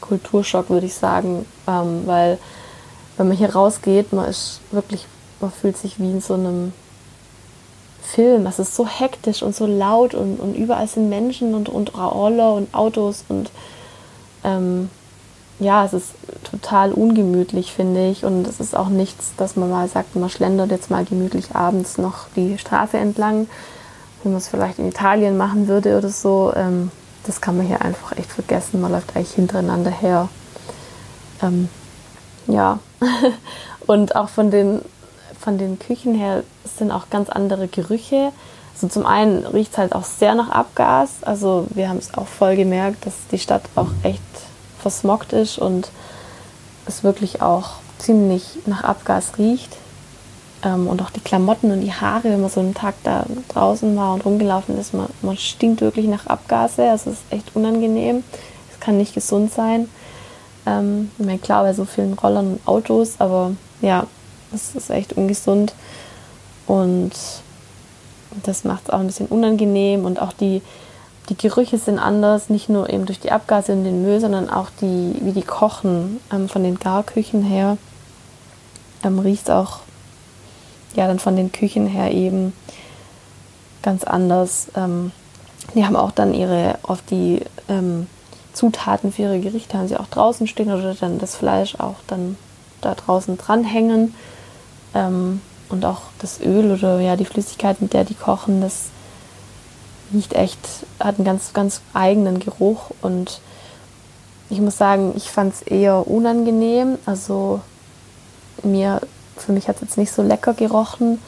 Kulturschock, 0.00 0.70
würde 0.70 0.86
ich 0.86 0.94
sagen, 0.94 1.46
ähm, 1.66 2.02
weil 2.06 2.38
wenn 3.16 3.28
man 3.28 3.36
hier 3.36 3.54
rausgeht, 3.54 4.12
man 4.12 4.26
ist 4.26 4.60
wirklich, 4.70 5.06
man 5.40 5.50
fühlt 5.50 5.76
sich 5.76 5.98
wie 5.98 6.10
in 6.10 6.20
so 6.20 6.34
einem 6.34 6.72
Film. 8.02 8.46
Es 8.46 8.58
ist 8.58 8.74
so 8.74 8.86
hektisch 8.86 9.42
und 9.42 9.54
so 9.54 9.66
laut 9.66 10.14
und, 10.14 10.40
und 10.40 10.54
überall 10.54 10.88
sind 10.88 11.08
Menschen 11.08 11.54
und, 11.54 11.68
und 11.68 11.96
Roller 11.96 12.54
und 12.54 12.72
Autos 12.74 13.24
und 13.28 13.50
ähm, 14.44 14.88
ja, 15.60 15.84
es 15.84 15.92
ist 15.92 16.12
total 16.44 16.92
ungemütlich, 16.92 17.72
finde 17.72 18.08
ich. 18.08 18.24
Und 18.24 18.46
es 18.46 18.60
ist 18.60 18.76
auch 18.76 18.88
nichts, 18.88 19.32
dass 19.36 19.56
man 19.56 19.70
mal 19.70 19.88
sagt, 19.88 20.14
man 20.14 20.30
schlendert 20.30 20.70
jetzt 20.70 20.90
mal 20.90 21.04
gemütlich 21.04 21.54
abends 21.54 21.98
noch 21.98 22.28
die 22.36 22.58
Straße 22.58 22.96
entlang, 22.96 23.48
wie 24.22 24.28
man 24.28 24.38
es 24.38 24.48
vielleicht 24.48 24.78
in 24.78 24.88
Italien 24.88 25.36
machen 25.36 25.68
würde 25.68 25.98
oder 25.98 26.10
so. 26.10 26.52
Ähm, 26.54 26.90
das 27.28 27.42
kann 27.42 27.58
man 27.58 27.66
hier 27.66 27.82
einfach 27.82 28.16
echt 28.16 28.32
vergessen. 28.32 28.80
Man 28.80 28.90
läuft 28.90 29.14
eigentlich 29.14 29.34
hintereinander 29.34 29.90
her. 29.90 30.28
Ähm, 31.42 31.68
ja, 32.46 32.78
und 33.86 34.16
auch 34.16 34.30
von 34.30 34.50
den, 34.50 34.80
von 35.38 35.58
den 35.58 35.78
Küchen 35.78 36.14
her 36.14 36.42
sind 36.64 36.90
auch 36.90 37.10
ganz 37.10 37.28
andere 37.28 37.68
Gerüche. 37.68 38.32
Also 38.74 38.88
zum 38.88 39.04
einen 39.04 39.44
riecht 39.44 39.72
es 39.72 39.78
halt 39.78 39.94
auch 39.94 40.04
sehr 40.04 40.34
nach 40.34 40.48
Abgas. 40.48 41.10
Also 41.20 41.66
wir 41.70 41.90
haben 41.90 41.98
es 41.98 42.14
auch 42.14 42.26
voll 42.26 42.56
gemerkt, 42.56 43.04
dass 43.04 43.14
die 43.30 43.38
Stadt 43.38 43.62
auch 43.74 43.90
echt 44.02 44.22
versmockt 44.80 45.34
ist 45.34 45.58
und 45.58 45.90
es 46.86 47.04
wirklich 47.04 47.42
auch 47.42 47.72
ziemlich 47.98 48.58
nach 48.64 48.84
Abgas 48.84 49.32
riecht. 49.36 49.76
Ähm, 50.64 50.88
und 50.88 51.02
auch 51.02 51.10
die 51.10 51.20
Klamotten 51.20 51.70
und 51.70 51.80
die 51.80 51.92
Haare, 51.92 52.24
wenn 52.24 52.40
man 52.40 52.50
so 52.50 52.60
einen 52.60 52.74
Tag 52.74 52.94
da 53.04 53.24
draußen 53.48 53.96
war 53.96 54.14
und 54.14 54.24
rumgelaufen 54.24 54.78
ist, 54.78 54.94
man, 54.94 55.08
man 55.22 55.36
stinkt 55.36 55.80
wirklich 55.80 56.06
nach 56.06 56.26
Abgase. 56.26 56.90
Also 56.90 57.10
es 57.10 57.18
ist 57.18 57.24
echt 57.30 57.54
unangenehm. 57.54 58.24
Es 58.72 58.80
kann 58.80 58.98
nicht 58.98 59.14
gesund 59.14 59.52
sein. 59.52 59.88
Ähm, 60.66 61.10
ich 61.18 61.24
meine, 61.24 61.38
klar, 61.38 61.62
bei 61.62 61.72
so 61.72 61.84
vielen 61.84 62.14
Rollern 62.14 62.52
und 62.52 62.66
Autos, 62.66 63.14
aber 63.18 63.52
ja, 63.80 64.06
es 64.52 64.74
ist 64.74 64.90
echt 64.90 65.12
ungesund. 65.14 65.74
Und 66.66 67.12
das 68.42 68.64
macht 68.64 68.84
es 68.84 68.90
auch 68.90 69.00
ein 69.00 69.06
bisschen 69.06 69.26
unangenehm 69.26 70.04
und 70.04 70.20
auch 70.20 70.32
die, 70.32 70.60
die 71.28 71.36
Gerüche 71.36 71.78
sind 71.78 71.98
anders, 71.98 72.50
nicht 72.50 72.68
nur 72.68 72.90
eben 72.90 73.06
durch 73.06 73.20
die 73.20 73.32
Abgase 73.32 73.72
und 73.72 73.84
den 73.84 74.02
Müll, 74.02 74.20
sondern 74.20 74.50
auch 74.50 74.68
die, 74.80 75.14
wie 75.20 75.32
die 75.32 75.42
kochen 75.42 76.20
ähm, 76.32 76.48
von 76.48 76.62
den 76.62 76.78
Garküchen 76.78 77.42
her. 77.42 77.78
Ähm, 79.04 79.18
riecht 79.18 79.50
auch 79.50 79.80
ja 80.94 81.06
dann 81.06 81.18
von 81.18 81.36
den 81.36 81.52
Küchen 81.52 81.86
her 81.86 82.12
eben 82.12 82.52
ganz 83.82 84.04
anders. 84.04 84.68
Ähm, 84.76 85.12
die 85.74 85.84
haben 85.84 85.96
auch 85.96 86.10
dann 86.10 86.34
ihre 86.34 86.78
auf 86.82 87.02
die 87.02 87.42
ähm, 87.68 88.06
Zutaten 88.52 89.12
für 89.12 89.22
ihre 89.22 89.40
Gerichte 89.40 89.78
haben 89.78 89.88
sie 89.88 89.96
auch 89.96 90.08
draußen 90.08 90.46
stehen 90.46 90.72
oder 90.72 90.94
dann 90.94 91.18
das 91.18 91.36
Fleisch 91.36 91.76
auch 91.78 91.96
dann 92.06 92.36
da 92.80 92.94
draußen 92.94 93.36
dranhängen. 93.38 94.14
Ähm, 94.94 95.40
und 95.68 95.84
auch 95.84 96.02
das 96.18 96.40
Öl 96.40 96.72
oder 96.72 96.98
ja 97.00 97.16
die 97.16 97.26
Flüssigkeit, 97.26 97.82
mit 97.82 97.92
der 97.92 98.04
die 98.04 98.14
kochen, 98.14 98.62
das 98.62 98.86
riecht 100.12 100.32
echt, 100.32 100.58
hat 100.98 101.16
einen 101.16 101.26
ganz, 101.26 101.52
ganz 101.52 101.82
eigenen 101.92 102.40
Geruch 102.40 102.90
und 103.02 103.40
ich 104.50 104.60
muss 104.60 104.78
sagen, 104.78 105.12
ich 105.14 105.30
fand 105.30 105.54
es 105.54 105.62
eher 105.62 106.08
unangenehm. 106.08 106.98
Also 107.04 107.60
mir, 108.62 109.02
für 109.40 109.52
mich 109.52 109.68
hat 109.68 109.76
es 109.76 109.82
jetzt 109.82 109.98
nicht 109.98 110.12
so 110.12 110.22
lecker 110.22 110.54
gerochen. 110.54 111.20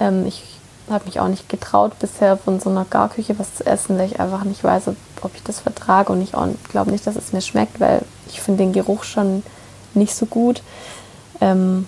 Ähm, 0.00 0.26
ich 0.26 0.42
habe 0.90 1.06
mich 1.06 1.18
auch 1.18 1.28
nicht 1.28 1.48
getraut, 1.48 1.98
bisher 1.98 2.36
von 2.36 2.60
so 2.60 2.70
einer 2.70 2.84
Garküche 2.84 3.38
was 3.38 3.54
zu 3.54 3.66
essen, 3.66 3.98
weil 3.98 4.06
ich 4.06 4.20
einfach 4.20 4.44
nicht 4.44 4.62
weiß, 4.62 4.88
ob 5.22 5.34
ich 5.34 5.42
das 5.42 5.60
vertrage 5.60 6.12
und 6.12 6.22
ich 6.22 6.32
glaube 6.70 6.90
nicht, 6.90 7.06
dass 7.06 7.16
es 7.16 7.32
mir 7.32 7.40
schmeckt, 7.40 7.80
weil 7.80 8.02
ich 8.28 8.40
finde 8.40 8.64
den 8.64 8.72
Geruch 8.72 9.02
schon 9.04 9.42
nicht 9.94 10.14
so 10.14 10.26
gut. 10.26 10.62
Ähm, 11.40 11.86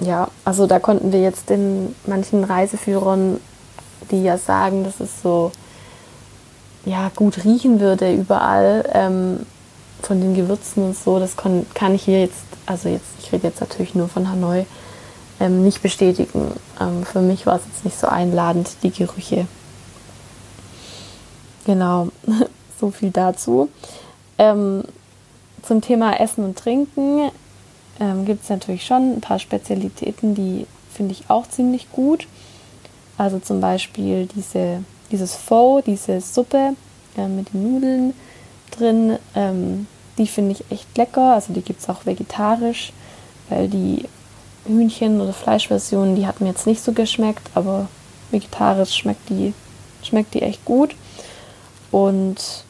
ja, 0.00 0.28
also 0.44 0.66
da 0.66 0.78
konnten 0.78 1.12
wir 1.12 1.22
jetzt 1.22 1.48
den 1.48 1.94
manchen 2.06 2.44
Reiseführern, 2.44 3.40
die 4.10 4.22
ja 4.22 4.36
sagen, 4.36 4.84
dass 4.84 5.00
es 5.00 5.22
so 5.22 5.52
ja, 6.84 7.10
gut 7.14 7.44
riechen 7.44 7.80
würde 7.80 8.12
überall 8.12 8.88
ähm, 8.92 9.40
von 10.02 10.20
den 10.20 10.34
Gewürzen 10.34 10.84
und 10.84 10.96
so, 10.96 11.18
das 11.18 11.36
kann, 11.36 11.66
kann 11.74 11.94
ich 11.94 12.04
hier 12.04 12.20
jetzt, 12.20 12.44
also 12.66 12.88
jetzt, 12.88 13.06
ich 13.18 13.32
rede 13.32 13.48
jetzt 13.48 13.60
natürlich 13.60 13.94
nur 13.94 14.08
von 14.08 14.30
Hanoi, 14.30 14.66
ähm, 15.40 15.62
nicht 15.64 15.82
bestätigen. 15.82 16.52
Ähm, 16.80 17.04
für 17.04 17.20
mich 17.20 17.46
war 17.46 17.56
es 17.56 17.62
jetzt 17.66 17.84
nicht 17.84 17.98
so 17.98 18.06
einladend, 18.06 18.76
die 18.82 18.90
Gerüche. 18.90 19.46
Genau, 21.64 22.08
so 22.80 22.90
viel 22.90 23.10
dazu. 23.10 23.68
Ähm, 24.38 24.84
zum 25.62 25.80
Thema 25.80 26.20
Essen 26.20 26.44
und 26.44 26.58
Trinken 26.58 27.30
ähm, 27.98 28.24
gibt 28.24 28.44
es 28.44 28.50
natürlich 28.50 28.84
schon 28.86 29.16
ein 29.16 29.20
paar 29.20 29.38
Spezialitäten, 29.38 30.34
die 30.34 30.66
finde 30.92 31.12
ich 31.12 31.28
auch 31.28 31.48
ziemlich 31.48 31.90
gut. 31.90 32.26
Also 33.18 33.38
zum 33.38 33.60
Beispiel 33.60 34.26
diese, 34.26 34.84
dieses 35.10 35.34
Pho, 35.34 35.82
diese 35.84 36.20
Suppe 36.20 36.74
äh, 37.16 37.28
mit 37.28 37.52
den 37.52 37.72
Nudeln 37.72 38.14
drin, 38.70 39.18
ähm, 39.34 39.86
die 40.18 40.26
finde 40.26 40.52
ich 40.52 40.70
echt 40.70 40.96
lecker. 40.96 41.34
Also 41.34 41.52
die 41.52 41.62
gibt 41.62 41.80
es 41.80 41.88
auch 41.88 42.06
vegetarisch, 42.06 42.92
weil 43.48 43.68
die 43.68 44.04
Hühnchen- 44.68 45.20
oder 45.20 45.32
Fleischversion, 45.32 46.16
die 46.16 46.26
hat 46.26 46.40
mir 46.40 46.48
jetzt 46.48 46.66
nicht 46.66 46.82
so 46.82 46.92
geschmeckt, 46.92 47.50
aber 47.54 47.88
vegetarisch 48.30 48.94
schmeckt 48.94 49.28
die, 49.28 49.54
schmeckt 50.02 50.34
die 50.34 50.42
echt 50.42 50.64
gut. 50.64 50.94
Und 51.90 52.64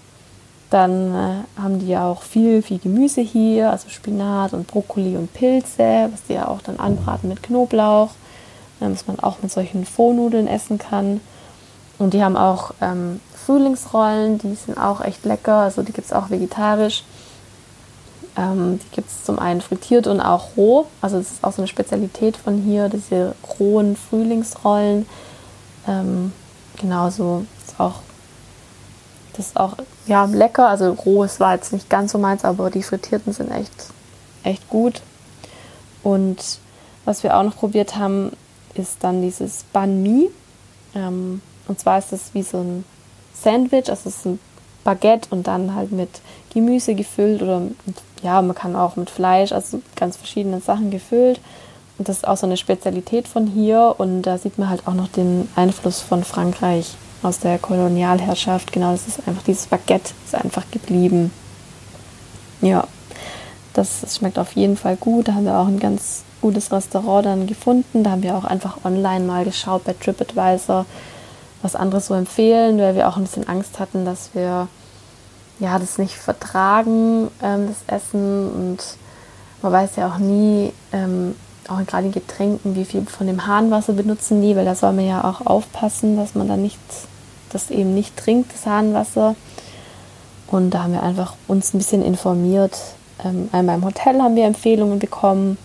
dann 0.71 1.15
äh, 1.15 1.61
haben 1.61 1.79
die 1.79 1.89
ja 1.89 2.09
auch 2.11 2.23
viel, 2.23 2.61
viel 2.63 2.79
Gemüse 2.79 3.21
hier, 3.21 3.71
also 3.71 3.89
Spinat 3.89 4.53
und 4.53 4.67
Brokkoli 4.67 5.17
und 5.17 5.33
Pilze, 5.33 6.09
was 6.11 6.23
die 6.29 6.35
ja 6.35 6.49
auch 6.49 6.61
dann 6.61 6.79
anbraten 6.79 7.29
mit 7.29 7.43
Knoblauch, 7.43 8.11
äh, 8.81 8.91
was 8.91 9.07
man 9.07 9.21
auch 9.21 9.39
mit 9.43 9.53
solchen 9.53 9.87
Frohnudeln 9.87 10.49
essen 10.49 10.79
kann. 10.79 11.21
Und 11.99 12.15
die 12.15 12.23
haben 12.23 12.37
auch 12.37 12.75
ähm, 12.81 13.21
Frühlingsrollen, 13.47 14.39
die 14.39 14.55
sind 14.55 14.77
auch 14.77 15.01
echt 15.01 15.25
lecker, 15.25 15.61
also 15.61 15.83
die 15.83 15.93
gibt 15.93 16.07
es 16.07 16.13
auch 16.13 16.31
vegetarisch. 16.31 17.05
Ähm, 18.37 18.79
die 18.79 18.95
gibt 18.95 19.09
es 19.09 19.25
zum 19.25 19.39
einen 19.39 19.61
frittiert 19.61 20.07
und 20.07 20.21
auch 20.21 20.57
roh, 20.57 20.87
also 21.01 21.19
das 21.19 21.33
ist 21.33 21.45
auch 21.45 21.53
so 21.53 21.63
eine 21.63 21.69
Spezialität 21.69 22.37
von 22.37 22.59
hier, 22.63 22.89
diese 22.89 23.35
rohen 23.59 23.97
Frühlingsrollen. 23.97 25.07
Ähm, 25.89 26.33
genauso 26.77 27.47
ist 27.67 27.81
auch 27.81 28.01
das 29.37 29.49
ist 29.49 29.57
auch 29.57 29.75
ja, 30.07 30.25
lecker. 30.25 30.69
Also 30.69 30.93
rohes 30.93 31.41
war 31.41 31.55
jetzt 31.55 31.73
nicht 31.73 31.91
ganz 31.91 32.13
so 32.13 32.19
meins, 32.19 32.45
aber 32.45 32.71
die 32.71 32.83
frittierten 32.83 33.33
sind 33.33 33.51
echt, 33.51 33.89
echt 34.43 34.69
gut. 34.69 35.03
Und 36.03 36.59
was 37.05 37.23
wir 37.23 37.37
auch 37.37 37.43
noch 37.43 37.57
probiert 37.57 37.97
haben, 37.97 38.33
ist 38.75 39.05
dann 39.05 39.23
dieses 39.23 39.65
Banh 39.73 40.03
Mi. 40.03 40.31
Ähm, 40.95 41.43
und 41.69 41.79
zwar 41.79 41.99
ist 41.99 42.13
das 42.13 42.33
wie 42.33 42.43
so 42.43 42.59
ein 42.59 42.85
Sandwich, 43.35 43.91
also 43.91 44.09
es 44.09 44.17
ist 44.17 44.27
ein 44.27 44.39
Baguette 44.85 45.29
und 45.31 45.47
dann 45.47 45.75
halt 45.75 45.93
mit 45.93 46.09
Gemüse 46.57 46.95
gefüllt 46.95 47.43
oder 47.43 47.61
mit, 47.61 47.97
ja, 48.23 48.41
man 48.41 48.57
kann 48.57 48.75
auch 48.77 48.97
mit 48.97 49.11
Fleisch, 49.11 49.53
also 49.53 49.83
ganz 49.95 50.17
verschiedene 50.17 50.61
Sachen 50.61 50.91
gefüllt. 50.91 51.39
Und 51.99 52.09
das 52.09 52.17
ist 52.17 52.27
auch 52.27 52.39
so 52.39 52.47
eine 52.47 52.57
Spezialität 52.57 53.29
von 53.29 53.47
hier 53.47 53.95
und 53.99 54.23
da 54.23 54.39
sieht 54.39 54.59
man 54.59 54.71
halt 54.71 54.89
auch 54.89 54.95
noch 54.95 55.09
den 55.09 55.49
Einfluss 55.55 56.01
von 56.01 56.25
Frankreich 56.25 56.95
aus 57.23 57.41
der 57.41 57.59
Kolonialherrschaft. 57.59 58.73
Genau, 58.73 58.93
das 58.93 59.07
ist 59.07 59.29
einfach 59.29 59.43
dieses 59.43 59.67
Baguette 59.67 60.15
ist 60.25 60.35
einfach 60.35 60.65
geblieben. 60.71 61.31
Ja, 62.63 62.87
das, 63.75 64.01
das 64.01 64.17
schmeckt 64.17 64.39
auf 64.39 64.53
jeden 64.53 64.79
Fall 64.79 64.97
gut. 64.97 65.29
Da 65.29 65.35
haben 65.35 65.45
wir 65.45 65.59
auch 65.59 65.69
ein 65.69 65.79
ganz 65.79 66.25
gutes 66.41 66.73
Restaurant 66.73 67.27
dann 67.27 67.47
gefunden. 67.47 68.03
Da 68.03 68.13
haben 68.13 68.23
wir 68.23 68.35
auch 68.35 68.45
einfach 68.45 68.79
online 68.83 69.27
mal 69.27 69.45
geschaut 69.45 69.85
bei 69.85 69.93
TripAdvisor, 69.93 70.87
was 71.61 71.77
andere 71.77 72.01
so 72.01 72.15
empfehlen, 72.15 72.79
weil 72.79 72.95
wir 72.95 73.09
auch 73.09 73.19
ein 73.19 73.25
bisschen 73.25 73.47
Angst 73.47 73.79
hatten, 73.79 74.07
dass 74.07 74.31
wir 74.33 74.69
ja 75.59 75.79
das 75.79 75.99
nicht 75.99 76.15
vertragen, 76.15 77.29
ähm, 77.43 77.69
das 77.69 78.01
Essen 78.01 78.51
und 78.51 78.79
man 79.63 79.73
weiß 79.73 79.97
ja 79.97 80.09
auch 80.09 80.19
nie, 80.19 80.73
ähm, 80.93 81.35
auch 81.69 81.85
gerade 81.87 82.07
in 82.07 82.13
Getränken, 82.13 82.77
wie 82.77 82.85
viel 82.85 83.05
von 83.07 83.27
dem 83.27 83.47
Hahnwasser 83.47 83.93
benutzen 83.93 84.43
die, 84.43 84.55
weil 84.55 84.65
da 84.65 84.75
soll 84.75 84.93
man 84.93 85.07
ja 85.07 85.25
auch 85.25 85.45
aufpassen, 85.47 86.17
dass 86.17 86.35
man 86.35 86.49
da 86.49 86.57
nicht, 86.57 86.79
das 87.51 87.71
eben 87.71 87.95
nicht 87.95 88.17
trinkt, 88.17 88.53
das 88.53 88.67
Hahnwasser. 88.67 89.35
Und 90.47 90.71
da 90.71 90.85
haben 90.85 90.93
wir 90.93 91.03
einfach 91.03 91.35
uns 91.49 91.75
ein 91.75 91.79
bisschen 91.79 92.05
informiert. 92.05 92.79
Ähm, 93.25 93.49
einmal 93.51 93.77
im 93.77 93.85
Hotel 93.85 94.21
haben 94.21 94.37
wir 94.37 94.45
Empfehlungen 94.45 94.99
bekommen 94.99 95.59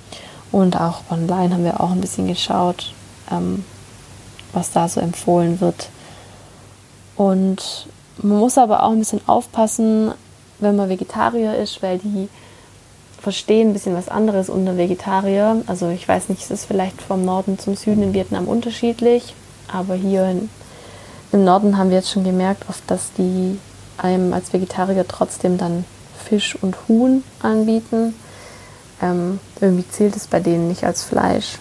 und 0.52 0.80
auch 0.80 1.02
online 1.10 1.54
haben 1.54 1.64
wir 1.64 1.80
auch 1.80 1.92
ein 1.92 2.02
bisschen 2.02 2.28
geschaut, 2.28 2.94
ähm, 3.30 3.64
was 4.54 4.72
da 4.72 4.88
so 4.88 5.00
empfohlen 5.00 5.62
wird. 5.62 5.90
Und 7.16 7.88
man 8.18 8.40
muss 8.40 8.58
aber 8.58 8.84
auch 8.84 8.92
ein 8.92 9.00
bisschen 9.00 9.22
aufpassen, 9.28 10.12
wenn 10.60 10.76
man 10.76 10.90
Vegetarier 10.90 11.56
ist, 11.56 11.82
weil 11.82 11.98
die 12.00 12.30
verstehen 13.20 13.70
ein 13.70 13.74
bisschen 13.74 13.96
was 13.96 14.10
anderes 14.10 14.50
unter 14.50 14.78
Vegetarier. 14.78 15.62
Also 15.68 15.90
ich 15.90 16.08
weiß 16.08 16.30
nicht, 16.30 16.42
es 16.42 16.52
ist 16.52 16.66
vielleicht 16.66 17.02
vom 17.02 17.24
Norden 17.24 17.60
zum 17.60 17.76
Süden 17.76 18.04
in 18.04 18.14
Vietnam 18.14 18.48
unterschiedlich, 18.48 19.36
aber 19.72 19.96
hier 19.96 20.26
in, 20.26 20.50
im 21.32 21.44
Norden 21.44 21.78
haben 21.78 21.90
wir 21.90 21.98
jetzt 21.98 22.12
schon 22.12 22.24
gemerkt, 22.24 22.66
oft, 22.68 22.84
dass 22.88 23.12
die 23.18 23.60
einem 23.98 24.34
als 24.34 24.54
Vegetarier 24.54 25.08
trotzdem 25.08 25.58
dann 25.58 25.86
Fisch 26.26 26.56
und 26.62 26.76
Huhn 26.88 27.24
anbieten. 27.42 28.16
Ähm, 29.02 29.40
irgendwie 29.60 29.88
zählt 29.90 30.16
es 30.16 30.28
bei 30.28 30.40
denen 30.40 30.68
nicht 30.68 30.84
als 30.84 31.04
Fleisch. 31.04 31.58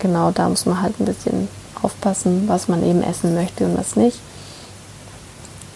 Genau, 0.00 0.30
da 0.32 0.48
muss 0.48 0.66
man 0.66 0.82
halt 0.82 0.98
ein 1.00 1.04
bisschen 1.04 1.48
aufpassen, 1.82 2.44
was 2.48 2.68
man 2.68 2.84
eben 2.84 3.02
essen 3.02 3.34
möchte 3.34 3.64
und 3.66 3.78
was 3.78 3.96
nicht. 3.96 4.18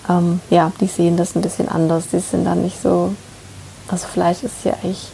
Ähm, 0.08 0.40
ja, 0.50 0.72
die 0.80 0.86
sehen 0.86 1.16
das 1.16 1.34
ein 1.34 1.42
bisschen 1.42 1.68
anders. 1.68 2.08
Die 2.12 2.20
sind 2.20 2.44
dann 2.44 2.62
nicht 2.62 2.80
so. 2.80 3.14
Also 3.88 4.06
Fleisch 4.06 4.42
ist 4.42 4.64
ja 4.64 4.74
eigentlich 4.74 5.08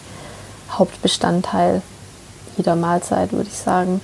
Hauptbestandteil 0.70 1.82
jeder 2.56 2.76
Mahlzeit, 2.76 3.32
würde 3.32 3.48
ich 3.48 3.58
sagen. 3.58 4.00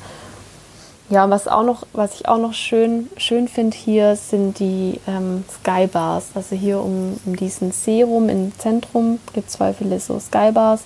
Ja, 1.09 1.29
was 1.29 1.49
auch 1.49 1.65
noch, 1.65 1.85
was 1.93 2.15
ich 2.15 2.29
auch 2.29 2.39
noch 2.39 2.55
schön, 2.55 3.09
schön 3.17 3.49
finde 3.49 3.77
hier, 3.77 4.15
sind 4.15 4.61
die 4.61 5.01
ähm, 5.09 5.45
Skybars. 5.53 6.27
Also 6.35 6.55
hier 6.55 6.81
um, 6.81 7.19
um 7.27 7.35
diesen 7.35 7.73
See 7.73 8.05
rum 8.05 8.29
im 8.29 8.57
Zentrum 8.59 9.19
gibt 9.33 9.49
es 9.49 9.55
zwei 9.55 9.75
viele 9.75 9.99
so 9.99 10.21
Skybars. 10.21 10.83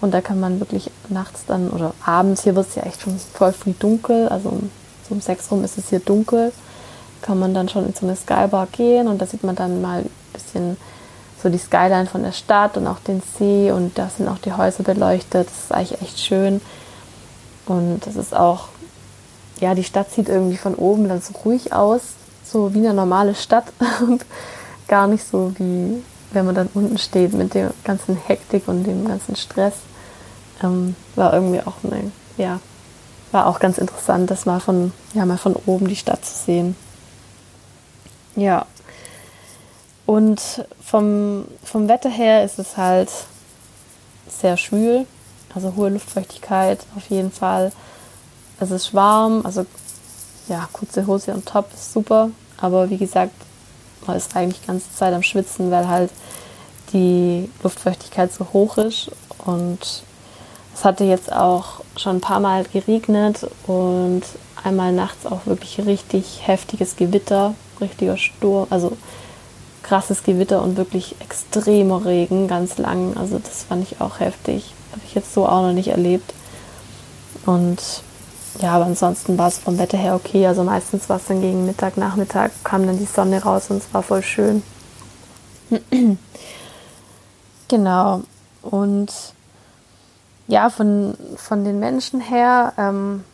Und 0.00 0.12
da 0.12 0.20
kann 0.20 0.40
man 0.40 0.60
wirklich 0.60 0.90
nachts 1.08 1.44
dann 1.46 1.70
oder 1.70 1.94
abends, 2.04 2.42
hier 2.42 2.54
wird 2.54 2.68
es 2.68 2.74
ja 2.74 2.82
echt 2.82 3.02
schon 3.02 3.18
voll 3.18 3.52
früh 3.52 3.72
dunkel, 3.72 4.28
also 4.28 4.50
um, 4.50 4.70
so 5.08 5.14
um 5.14 5.20
sechs 5.20 5.50
rum 5.50 5.64
ist 5.64 5.78
es 5.78 5.88
hier 5.88 6.00
dunkel, 6.00 6.52
kann 7.24 7.38
man 7.38 7.54
dann 7.54 7.70
schon 7.70 7.86
in 7.86 7.94
so 7.94 8.04
eine 8.06 8.16
Skybar 8.16 8.68
gehen 8.70 9.08
und 9.08 9.20
da 9.20 9.26
sieht 9.26 9.44
man 9.44 9.56
dann 9.56 9.80
mal 9.80 10.00
ein 10.00 10.10
bisschen 10.34 10.76
so 11.42 11.48
die 11.48 11.58
Skyline 11.58 12.06
von 12.06 12.22
der 12.22 12.32
Stadt 12.32 12.76
und 12.76 12.86
auch 12.86 12.98
den 13.00 13.22
See 13.38 13.72
und 13.72 13.96
da 13.98 14.10
sind 14.10 14.28
auch 14.28 14.38
die 14.38 14.52
Häuser 14.52 14.82
beleuchtet. 14.82 15.48
Das 15.48 15.58
ist 15.64 15.72
eigentlich 15.72 16.02
echt 16.02 16.20
schön. 16.20 16.60
Und 17.66 18.00
das 18.06 18.16
ist 18.16 18.36
auch, 18.36 18.68
ja, 19.58 19.74
die 19.74 19.84
Stadt 19.84 20.10
sieht 20.10 20.28
irgendwie 20.28 20.58
von 20.58 20.74
oben 20.74 21.08
dann 21.08 21.22
so 21.22 21.32
ruhig 21.44 21.72
aus, 21.72 22.02
so 22.44 22.74
wie 22.74 22.78
eine 22.78 22.92
normale 22.92 23.34
Stadt 23.34 23.64
und 24.02 24.26
gar 24.86 25.06
nicht 25.06 25.26
so 25.26 25.52
wie, 25.56 26.02
wenn 26.32 26.44
man 26.44 26.54
dann 26.54 26.68
unten 26.74 26.98
steht 26.98 27.32
mit 27.32 27.54
der 27.54 27.72
ganzen 27.84 28.16
Hektik 28.16 28.68
und 28.68 28.84
dem 28.84 29.08
ganzen 29.08 29.34
Stress, 29.34 29.74
ähm, 30.62 30.94
war 31.16 31.32
irgendwie 31.32 31.60
auch 31.60 31.76
eine, 31.84 32.12
ja, 32.36 32.60
war 33.32 33.46
auch 33.46 33.60
ganz 33.60 33.78
interessant, 33.78 34.30
das 34.30 34.44
mal 34.44 34.60
von, 34.60 34.92
ja, 35.14 35.24
mal 35.24 35.38
von 35.38 35.56
oben 35.64 35.88
die 35.88 35.96
Stadt 35.96 36.22
zu 36.24 36.34
sehen. 36.34 36.76
Ja. 38.36 38.66
Und 40.06 40.40
vom, 40.82 41.46
vom 41.62 41.88
Wetter 41.88 42.10
her 42.10 42.44
ist 42.44 42.58
es 42.58 42.76
halt 42.76 43.10
sehr 44.28 44.56
schwül, 44.56 45.06
also 45.54 45.74
hohe 45.76 45.90
Luftfeuchtigkeit 45.90 46.80
auf 46.96 47.08
jeden 47.08 47.32
Fall. 47.32 47.72
Es 48.60 48.70
ist 48.70 48.92
warm, 48.92 49.44
also 49.44 49.64
ja, 50.48 50.68
kurze 50.72 51.06
Hose 51.06 51.32
und 51.32 51.46
Top 51.46 51.72
ist 51.72 51.92
super, 51.92 52.30
aber 52.58 52.90
wie 52.90 52.98
gesagt, 52.98 53.34
man 54.06 54.16
ist 54.16 54.36
eigentlich 54.36 54.60
die 54.60 54.66
ganze 54.66 54.94
Zeit 54.94 55.14
am 55.14 55.22
Schwitzen, 55.22 55.70
weil 55.70 55.88
halt 55.88 56.10
die 56.92 57.48
Luftfeuchtigkeit 57.62 58.32
so 58.32 58.46
hoch 58.52 58.76
ist 58.76 59.10
und 59.46 60.02
es 60.74 60.84
hatte 60.84 61.04
jetzt 61.04 61.32
auch 61.32 61.80
schon 61.96 62.16
ein 62.16 62.20
paar 62.20 62.40
Mal 62.40 62.64
geregnet 62.64 63.46
und 63.66 64.22
einmal 64.64 64.92
nachts 64.92 65.26
auch 65.26 65.46
wirklich 65.46 65.84
richtig 65.86 66.46
heftiges 66.46 66.96
Gewitter, 66.96 67.54
richtiger 67.80 68.16
Sturm, 68.16 68.66
also 68.70 68.96
krasses 69.82 70.22
Gewitter 70.24 70.62
und 70.62 70.76
wirklich 70.76 71.14
extremer 71.20 72.04
Regen, 72.04 72.48
ganz 72.48 72.78
lang. 72.78 73.16
Also 73.16 73.38
das 73.38 73.64
fand 73.64 73.82
ich 73.84 74.00
auch 74.00 74.18
heftig. 74.18 74.74
Habe 74.92 75.02
ich 75.06 75.14
jetzt 75.14 75.34
so 75.34 75.46
auch 75.46 75.62
noch 75.62 75.72
nicht 75.72 75.88
erlebt. 75.88 76.34
Und 77.46 77.78
ja, 78.60 78.72
aber 78.72 78.86
ansonsten 78.86 79.36
war 79.36 79.48
es 79.48 79.58
vom 79.58 79.78
Wetter 79.78 79.98
her 79.98 80.14
okay. 80.14 80.46
Also 80.46 80.64
meistens 80.64 81.08
war 81.08 81.18
es 81.18 81.26
dann 81.26 81.40
gegen 81.40 81.66
Mittag, 81.66 81.96
Nachmittag, 81.96 82.52
kam 82.64 82.86
dann 82.86 82.98
die 82.98 83.04
Sonne 83.04 83.42
raus 83.42 83.70
und 83.70 83.78
es 83.78 83.92
war 83.92 84.02
voll 84.02 84.22
schön. 84.22 84.62
genau. 87.68 88.22
Und 88.62 89.12
ja, 90.46 90.70
von, 90.70 91.14
von 91.36 91.64
den 91.64 91.78
Menschen 91.78 92.20
her 92.20 92.72
ähm, 92.78 93.24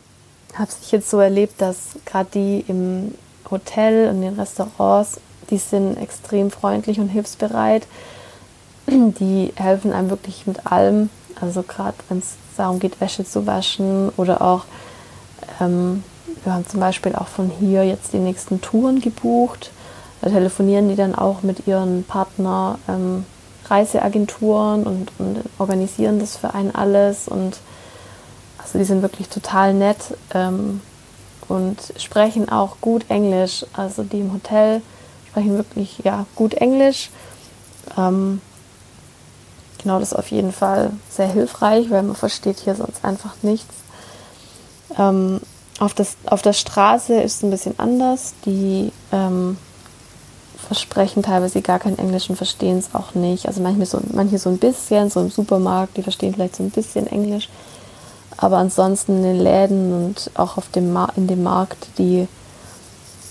habe 0.55 0.71
ich 0.83 0.93
jetzt 0.93 1.11
so 1.11 1.21
erlebt, 1.21 1.61
dass 1.61 1.91
gerade 2.05 2.29
die 2.35 2.65
im 2.69 3.15
Hotel 3.51 4.09
und 4.09 4.21
den 4.21 4.39
Restaurants, 4.39 5.21
die 5.51 5.59
sind 5.59 5.97
extrem 5.97 6.51
freundlich 6.51 7.01
und 7.01 7.09
hilfsbereit. 7.09 7.87
Die 8.87 9.53
helfen 9.57 9.93
einem 9.93 10.11
wirklich 10.11 10.47
mit 10.47 10.67
allem. 10.67 11.11
Also 11.41 11.63
gerade 11.63 11.97
wenn 12.09 12.19
es 12.19 12.35
darum 12.57 12.79
geht, 12.79 13.01
Wäsche 13.01 13.25
zu 13.25 13.47
waschen 13.47 14.11
oder 14.17 14.43
auch, 14.43 14.65
ähm, 15.61 16.05
wir 16.45 16.55
haben 16.55 16.67
zum 16.67 16.81
Beispiel 16.81 17.15
auch 17.15 17.29
von 17.29 17.51
hier 17.59 17.85
jetzt 17.85 18.13
die 18.13 18.19
nächsten 18.19 18.61
Touren 18.61 19.01
gebucht. 19.01 19.71
Da 20.21 20.31
telefonieren 20.31 20.89
die 20.89 20.97
dann 20.97 21.15
auch 21.15 21.43
mit 21.43 21.67
ihren 21.67 22.05
Partner 22.05 22.79
ähm, 22.89 23.25
Reiseagenturen 23.67 24.85
und, 24.85 25.13
und, 25.19 25.43
organisieren 25.59 26.19
das 26.19 26.37
für 26.37 26.55
einen 26.55 26.75
alles. 26.75 27.29
Und 27.29 27.59
also 28.71 28.79
die 28.79 28.85
sind 28.85 29.03
wirklich 29.03 29.29
total 29.29 29.75
nett 29.75 29.99
ähm, 30.33 30.81
und 31.49 31.77
sprechen 31.99 32.49
auch 32.49 32.77
gut 32.81 33.05
Englisch. 33.09 33.67
Also 33.73 34.05
die 34.05 34.21
im 34.21 34.33
Hotel 34.33 34.81
sprechen 35.29 35.57
wirklich 35.57 35.99
ja, 36.05 36.27
gut 36.37 36.55
Englisch. 36.55 37.11
Ähm, 37.99 38.41
genau, 39.83 39.99
das 39.99 40.13
ist 40.13 40.19
auf 40.19 40.31
jeden 40.31 40.53
Fall 40.53 40.93
sehr 41.11 41.27
hilfreich, 41.27 41.91
weil 41.91 42.05
man 42.05 42.15
versteht 42.15 42.61
hier 42.61 42.77
sonst 42.77 43.05
einfach 43.05 43.35
nichts. 43.43 43.75
Ähm, 44.97 45.41
auf, 45.81 45.93
das, 45.93 46.17
auf 46.27 46.43
der 46.43 46.53
Straße 46.53 47.21
ist 47.21 47.39
es 47.39 47.43
ein 47.43 47.51
bisschen 47.51 47.77
anders. 47.77 48.35
Die 48.47 48.93
ähm, 49.11 49.57
versprechen 50.59 51.25
teilweise 51.25 51.61
gar 51.61 51.81
kein 51.81 51.99
Englisch 51.99 52.31
und 52.31 52.37
verstehen 52.37 52.79
es 52.79 52.95
auch 52.95 53.17
nicht. 53.17 53.47
Also 53.47 53.61
manche 53.63 53.85
so, 53.85 53.99
manche 54.13 54.39
so 54.39 54.49
ein 54.49 54.59
bisschen, 54.59 55.11
so 55.11 55.23
im 55.23 55.31
Supermarkt, 55.31 55.97
die 55.97 56.05
verstehen 56.05 56.35
vielleicht 56.35 56.55
so 56.55 56.63
ein 56.63 56.71
bisschen 56.71 57.09
Englisch. 57.09 57.49
Aber 58.40 58.57
ansonsten 58.57 59.18
in 59.18 59.22
den 59.22 59.40
Läden 59.40 59.92
und 59.92 60.31
auch 60.35 60.57
auf 60.57 60.70
dem 60.70 60.96
in 61.16 61.26
dem 61.26 61.42
Markt, 61.42 61.88
die 61.98 62.26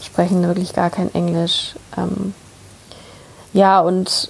sprechen 0.04 0.44
wirklich 0.44 0.74
gar 0.74 0.92
kein 0.92 1.14
Englisch. 1.16 1.76
Ähm, 1.98 2.34
ja, 3.52 3.80
und 3.80 4.30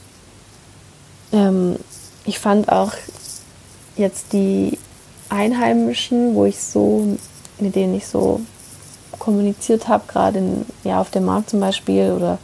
ähm, 1.34 1.76
ich 2.24 2.40
fand 2.40 2.72
auch 2.72 2.94
jetzt 3.98 4.32
die 4.32 4.80
Einheimischen, 5.28 6.34
wo 6.34 6.46
ich 6.46 6.62
so, 6.62 7.18
mit 7.60 7.76
denen 7.76 7.94
ich 7.96 8.08
so 8.08 8.40
kommuniziert 9.20 9.90
habe, 9.90 10.06
gerade 10.08 10.42
ja, 10.86 11.02
auf 11.02 11.12
dem 11.12 11.26
Markt 11.26 11.50
zum 11.50 11.60
Beispiel 11.60 12.14
oder 12.14 12.38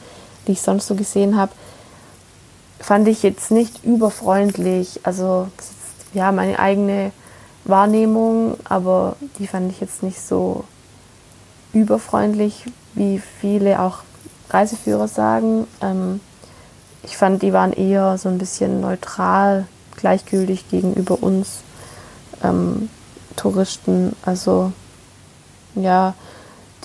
die 0.46 0.52
ich 0.52 0.62
sonst 0.62 0.88
so 0.88 0.96
gesehen 0.96 1.38
habe, 1.38 1.54
fand 2.80 3.08
ich 3.08 3.24
jetzt 3.24 3.50
nicht 3.50 3.84
überfreundlich. 3.86 5.00
Also 5.04 5.48
ja, 6.14 6.34
meine 6.34 6.60
eigene 6.60 7.12
Wahrnehmung, 7.66 8.58
aber 8.64 9.16
die 9.40 9.48
fand 9.48 9.72
ich 9.72 9.82
jetzt 9.82 10.04
nicht 10.04 10.22
so 10.22 10.64
überfreundlich, 11.74 12.66
wie 12.94 13.20
viele 13.20 13.82
auch 13.82 14.00
Reiseführer 14.50 15.08
sagen. 15.08 15.68
Ähm, 15.82 16.22
ich 17.04 17.18
fand, 17.18 17.42
die 17.42 17.54
waren 17.54 17.74
eher 17.74 18.18
so 18.18 18.30
ein 18.30 18.38
bisschen 18.38 18.82
neutral, 18.82 19.68
gleichgültig 19.98 20.70
gegenüber 20.70 21.22
uns 21.22 21.62
ähm, 22.44 22.90
Touristen. 23.36 24.16
Also 24.24 24.72
ja, 25.76 26.14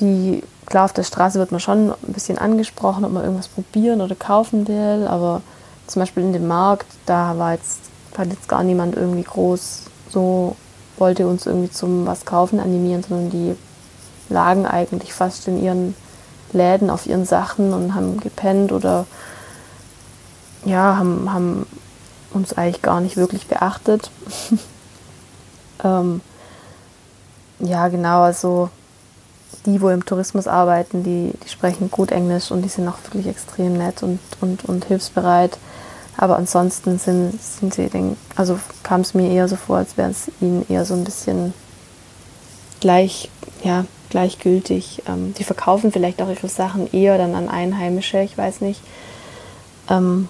die 0.00 0.42
klar, 0.66 0.86
auf 0.86 0.92
der 0.92 1.02
Straße 1.02 1.38
wird 1.38 1.52
man 1.52 1.60
schon 1.60 1.90
ein 1.90 2.12
bisschen 2.12 2.38
angesprochen, 2.38 3.04
ob 3.04 3.12
man 3.12 3.24
irgendwas 3.24 3.48
probieren 3.48 4.00
oder 4.00 4.14
kaufen 4.14 4.66
will, 4.66 5.06
aber 5.08 5.42
zum 5.86 6.00
Beispiel 6.00 6.22
in 6.22 6.32
dem 6.32 6.46
Markt, 6.46 6.86
da 7.06 7.36
war 7.36 7.52
jetzt, 7.52 7.80
hat 8.16 8.28
jetzt 8.28 8.48
gar 8.48 8.62
niemand 8.62 8.94
irgendwie 8.96 9.24
groß 9.24 9.84
so, 10.10 10.56
wollte 11.00 11.26
uns 11.26 11.46
irgendwie 11.46 11.70
zum 11.70 12.06
was 12.06 12.24
kaufen 12.24 12.60
animieren, 12.60 13.02
sondern 13.02 13.30
die 13.30 13.56
lagen 14.28 14.66
eigentlich 14.66 15.12
fast 15.12 15.48
in 15.48 15.62
ihren 15.62 15.94
Läden 16.52 16.90
auf 16.90 17.06
ihren 17.06 17.24
Sachen 17.24 17.72
und 17.72 17.94
haben 17.94 18.20
gepennt 18.20 18.72
oder 18.72 19.06
ja, 20.64 20.96
haben, 20.96 21.32
haben 21.32 21.66
uns 22.32 22.52
eigentlich 22.52 22.82
gar 22.82 23.00
nicht 23.00 23.16
wirklich 23.16 23.46
beachtet. 23.46 24.10
ähm, 25.84 26.20
ja, 27.60 27.88
genau, 27.88 28.22
also 28.22 28.70
die, 29.66 29.80
wo 29.80 29.90
im 29.90 30.04
Tourismus 30.04 30.46
arbeiten, 30.46 31.02
die, 31.02 31.32
die 31.44 31.48
sprechen 31.48 31.90
gut 31.90 32.12
Englisch 32.12 32.50
und 32.50 32.62
die 32.62 32.68
sind 32.68 32.88
auch 32.88 33.02
wirklich 33.04 33.26
extrem 33.26 33.74
nett 33.74 34.02
und, 34.02 34.18
und, 34.40 34.64
und 34.64 34.84
hilfsbereit. 34.86 35.58
Aber 36.20 36.36
ansonsten 36.36 36.98
sind, 36.98 37.40
sind 37.40 37.72
sie, 37.72 37.88
den, 37.88 38.14
also 38.36 38.60
kam 38.82 39.00
es 39.00 39.14
mir 39.14 39.30
eher 39.30 39.48
so 39.48 39.56
vor, 39.56 39.78
als 39.78 39.96
wäre 39.96 40.10
es 40.10 40.30
ihnen 40.42 40.66
eher 40.68 40.84
so 40.84 40.92
ein 40.92 41.02
bisschen 41.02 41.54
gleich, 42.80 43.30
ja, 43.64 43.86
gleichgültig. 44.10 45.02
Ähm, 45.08 45.32
die 45.38 45.44
verkaufen 45.44 45.92
vielleicht 45.92 46.20
auch 46.20 46.28
ihre 46.28 46.50
Sachen 46.50 46.92
eher 46.92 47.16
dann 47.16 47.34
an 47.34 47.48
Einheimische, 47.48 48.20
ich 48.20 48.36
weiß 48.36 48.60
nicht, 48.60 48.82
ähm, 49.88 50.28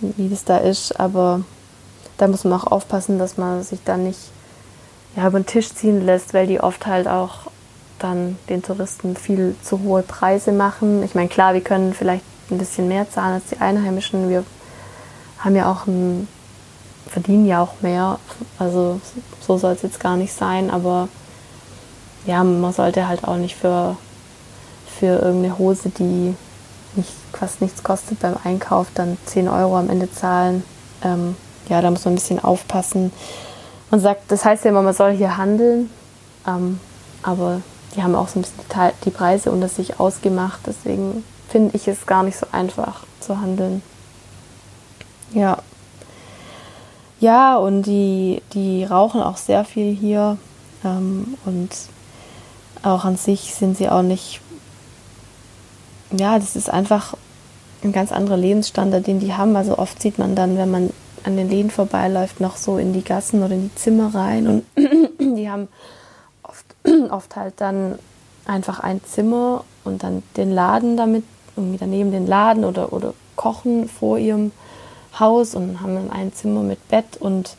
wie 0.00 0.28
das 0.28 0.44
da 0.44 0.58
ist, 0.58 1.00
aber 1.00 1.40
da 2.18 2.28
muss 2.28 2.44
man 2.44 2.60
auch 2.60 2.66
aufpassen, 2.66 3.18
dass 3.18 3.38
man 3.38 3.62
sich 3.62 3.80
dann 3.86 4.04
nicht 4.04 4.20
ja, 5.16 5.26
über 5.26 5.40
den 5.40 5.46
Tisch 5.46 5.72
ziehen 5.72 6.04
lässt, 6.04 6.34
weil 6.34 6.46
die 6.46 6.60
oft 6.60 6.86
halt 6.86 7.08
auch 7.08 7.50
dann 7.98 8.36
den 8.50 8.62
Touristen 8.62 9.16
viel 9.16 9.54
zu 9.62 9.80
hohe 9.80 10.02
Preise 10.02 10.52
machen. 10.52 11.02
Ich 11.02 11.14
meine, 11.14 11.28
klar, 11.30 11.54
wir 11.54 11.62
können 11.62 11.94
vielleicht 11.94 12.24
ein 12.50 12.58
bisschen 12.58 12.86
mehr 12.86 13.10
zahlen 13.10 13.36
als 13.36 13.46
die 13.46 13.62
Einheimischen. 13.62 14.28
Wir 14.28 14.44
haben 15.42 15.56
ja 15.56 15.70
auch 15.70 15.86
ein, 15.86 16.28
verdienen 17.08 17.46
ja 17.46 17.62
auch 17.62 17.80
mehr. 17.80 18.18
Also 18.58 19.00
so 19.40 19.58
soll 19.58 19.72
es 19.72 19.82
jetzt 19.82 20.00
gar 20.00 20.16
nicht 20.16 20.32
sein, 20.32 20.70
aber 20.70 21.08
ja, 22.26 22.42
man 22.44 22.72
sollte 22.72 23.08
halt 23.08 23.24
auch 23.24 23.36
nicht 23.36 23.56
für, 23.56 23.96
für 24.98 25.18
irgendeine 25.18 25.58
Hose, 25.58 25.90
die 25.90 26.34
nicht, 26.94 27.10
fast 27.32 27.60
nichts 27.60 27.82
kostet 27.82 28.20
beim 28.20 28.36
Einkauf, 28.44 28.88
dann 28.94 29.18
10 29.26 29.48
Euro 29.48 29.76
am 29.76 29.90
Ende 29.90 30.10
zahlen. 30.10 30.62
Ähm, 31.02 31.36
ja, 31.68 31.80
da 31.80 31.90
muss 31.90 32.04
man 32.04 32.12
ein 32.12 32.16
bisschen 32.16 32.42
aufpassen. 32.42 33.12
Man 33.90 34.00
sagt, 34.00 34.30
das 34.30 34.44
heißt 34.44 34.64
ja 34.64 34.70
immer, 34.70 34.82
man 34.82 34.94
soll 34.94 35.12
hier 35.12 35.36
handeln, 35.36 35.90
ähm, 36.46 36.80
aber 37.22 37.60
die 37.94 38.02
haben 38.02 38.14
auch 38.14 38.28
so 38.28 38.38
ein 38.38 38.42
bisschen 38.42 38.92
die, 39.04 39.10
Preise 39.10 39.50
unter 39.50 39.68
sich 39.68 40.00
ausgemacht. 40.00 40.60
Deswegen 40.66 41.24
finde 41.48 41.76
ich 41.76 41.88
es 41.88 42.06
gar 42.06 42.22
nicht 42.22 42.38
so 42.38 42.46
einfach 42.52 43.02
zu 43.20 43.40
handeln. 43.40 43.82
Ja. 45.34 45.58
Ja, 47.20 47.56
und 47.56 47.82
die, 47.82 48.42
die 48.52 48.84
rauchen 48.84 49.20
auch 49.22 49.36
sehr 49.36 49.64
viel 49.64 49.94
hier. 49.94 50.38
Ähm, 50.84 51.34
und 51.44 51.70
auch 52.82 53.04
an 53.04 53.16
sich 53.16 53.54
sind 53.54 53.76
sie 53.76 53.88
auch 53.88 54.02
nicht. 54.02 54.40
Ja, 56.10 56.38
das 56.38 56.56
ist 56.56 56.68
einfach 56.68 57.14
ein 57.84 57.92
ganz 57.92 58.12
anderer 58.12 58.36
Lebensstandard, 58.36 59.06
den 59.06 59.20
die 59.20 59.34
haben. 59.34 59.56
Also 59.56 59.78
oft 59.78 60.02
sieht 60.02 60.18
man 60.18 60.34
dann, 60.34 60.56
wenn 60.56 60.70
man 60.70 60.90
an 61.24 61.36
den 61.36 61.48
Läden 61.48 61.70
vorbeiläuft, 61.70 62.40
noch 62.40 62.56
so 62.56 62.78
in 62.78 62.92
die 62.92 63.04
Gassen 63.04 63.42
oder 63.42 63.54
in 63.54 63.70
die 63.70 63.74
Zimmer 63.76 64.14
rein. 64.14 64.48
Und 64.48 64.64
die 65.36 65.48
haben 65.48 65.68
oft 67.10 67.36
halt 67.36 67.54
dann 67.58 67.98
einfach 68.46 68.80
ein 68.80 69.00
Zimmer 69.04 69.64
und 69.84 70.02
dann 70.02 70.22
den 70.36 70.50
Laden 70.50 70.96
damit, 70.96 71.24
irgendwie 71.56 71.78
daneben 71.78 72.10
den 72.10 72.26
Laden 72.26 72.64
oder, 72.64 72.92
oder 72.92 73.14
kochen 73.36 73.88
vor 73.88 74.18
ihrem 74.18 74.52
Haus 75.18 75.54
und 75.54 75.80
haben 75.80 76.10
ein 76.10 76.32
Zimmer 76.32 76.62
mit 76.62 76.88
Bett 76.88 77.16
und 77.18 77.56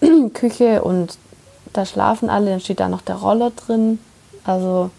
Küche 0.34 0.82
und 0.82 1.18
da 1.72 1.84
schlafen 1.86 2.30
alle, 2.30 2.50
dann 2.50 2.60
steht 2.60 2.80
da 2.80 2.88
noch 2.88 3.02
der 3.02 3.16
Roller 3.16 3.50
drin. 3.50 3.98
Also 4.44 4.90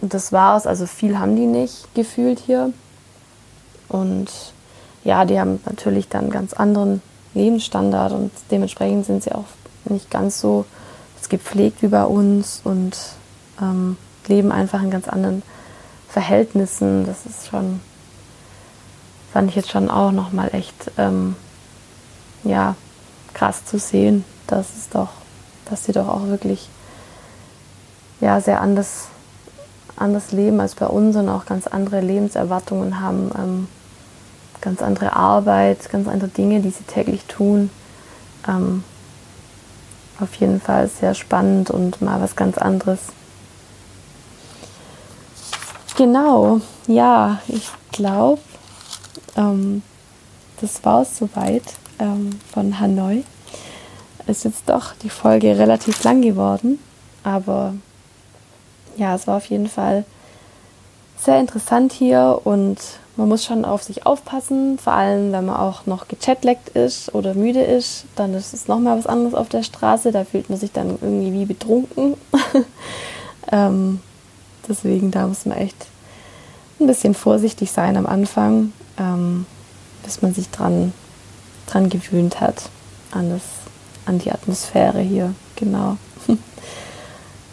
das 0.00 0.32
war's. 0.32 0.66
Also 0.66 0.86
viel 0.86 1.18
haben 1.18 1.36
die 1.36 1.46
nicht 1.46 1.94
gefühlt 1.94 2.38
hier. 2.38 2.72
Und 3.88 4.28
ja, 5.04 5.24
die 5.24 5.38
haben 5.38 5.60
natürlich 5.66 6.08
dann 6.08 6.30
ganz 6.30 6.52
anderen 6.52 7.02
Lebensstandard 7.34 8.12
und 8.12 8.30
dementsprechend 8.50 9.06
sind 9.06 9.22
sie 9.22 9.32
auch 9.32 9.44
nicht 9.84 10.10
ganz 10.10 10.40
so 10.40 10.64
gepflegt 11.28 11.82
wie 11.82 11.88
bei 11.88 12.04
uns 12.04 12.60
und 12.62 12.94
ähm, 13.60 13.96
leben 14.26 14.52
einfach 14.52 14.82
in 14.82 14.90
ganz 14.90 15.08
anderen 15.08 15.42
Verhältnissen. 16.08 17.06
Das 17.06 17.24
ist 17.24 17.48
schon, 17.48 17.80
fand 19.32 19.48
ich 19.48 19.56
jetzt 19.56 19.70
schon 19.70 19.90
auch 19.90 20.12
nochmal 20.12 20.50
echt, 20.52 20.90
ähm, 20.98 21.36
ja, 22.44 22.74
krass 23.32 23.64
zu 23.64 23.78
sehen, 23.78 24.24
dass 24.46 24.76
es 24.76 24.90
doch, 24.90 25.08
dass 25.70 25.84
sie 25.84 25.92
doch 25.92 26.08
auch 26.08 26.26
wirklich, 26.26 26.68
ja, 28.20 28.40
sehr 28.40 28.60
anders, 28.60 29.08
anders 29.96 30.32
leben 30.32 30.60
als 30.60 30.74
bei 30.74 30.86
uns 30.86 31.16
und 31.16 31.28
auch 31.28 31.46
ganz 31.46 31.66
andere 31.66 32.00
Lebenserwartungen 32.00 33.00
haben, 33.00 33.30
ähm, 33.36 33.68
ganz 34.60 34.82
andere 34.82 35.16
Arbeit, 35.16 35.90
ganz 35.90 36.08
andere 36.08 36.28
Dinge, 36.28 36.60
die 36.60 36.70
sie 36.70 36.84
täglich 36.84 37.24
tun. 37.24 37.70
Ähm, 38.46 38.84
auf 40.20 40.34
jeden 40.36 40.60
Fall 40.60 40.88
sehr 40.88 41.14
spannend 41.14 41.70
und 41.70 42.00
mal 42.02 42.20
was 42.20 42.36
ganz 42.36 42.58
anderes. 42.58 43.00
Genau, 45.96 46.60
ja, 46.86 47.40
ich 47.48 47.70
glaube, 47.90 48.40
ähm, 49.36 49.82
das 50.60 50.84
war 50.84 51.02
es 51.02 51.18
soweit 51.18 51.64
ähm, 51.98 52.38
von 52.52 52.78
Hanoi. 52.78 53.24
Ist 54.26 54.44
jetzt 54.44 54.68
doch 54.68 54.94
die 55.02 55.10
Folge 55.10 55.58
relativ 55.58 56.02
lang 56.04 56.22
geworden, 56.22 56.78
aber 57.24 57.74
ja, 58.96 59.14
es 59.14 59.26
war 59.26 59.38
auf 59.38 59.46
jeden 59.46 59.68
Fall 59.68 60.04
sehr 61.18 61.40
interessant 61.40 61.92
hier 61.92 62.40
und 62.44 62.78
man 63.16 63.28
muss 63.28 63.44
schon 63.44 63.64
auf 63.64 63.82
sich 63.82 64.06
aufpassen, 64.06 64.78
vor 64.78 64.94
allem 64.94 65.32
wenn 65.32 65.46
man 65.46 65.56
auch 65.56 65.86
noch 65.86 66.08
gechatlaggt 66.08 66.70
ist 66.70 67.14
oder 67.14 67.34
müde 67.34 67.62
ist, 67.62 68.04
dann 68.16 68.32
ist 68.34 68.54
es 68.54 68.68
nochmal 68.68 68.96
was 68.96 69.06
anderes 69.06 69.34
auf 69.34 69.48
der 69.48 69.62
Straße, 69.62 70.12
da 70.12 70.24
fühlt 70.24 70.48
man 70.48 70.58
sich 70.58 70.72
dann 70.72 70.98
irgendwie 71.00 71.32
wie 71.32 71.44
betrunken. 71.44 72.14
ähm, 73.52 74.00
deswegen 74.68 75.10
da 75.10 75.26
muss 75.26 75.44
man 75.44 75.58
echt 75.58 75.86
ein 76.80 76.86
bisschen 76.86 77.14
vorsichtig 77.14 77.70
sein 77.70 77.96
am 77.96 78.06
Anfang, 78.06 78.72
ähm, 78.98 79.46
bis 80.02 80.22
man 80.22 80.34
sich 80.34 80.50
dran, 80.50 80.92
dran 81.66 81.88
gewöhnt 81.88 82.40
hat, 82.40 82.70
an, 83.12 83.30
das, 83.30 83.42
an 84.06 84.18
die 84.18 84.32
Atmosphäre 84.32 85.00
hier, 85.00 85.34
genau. 85.56 85.96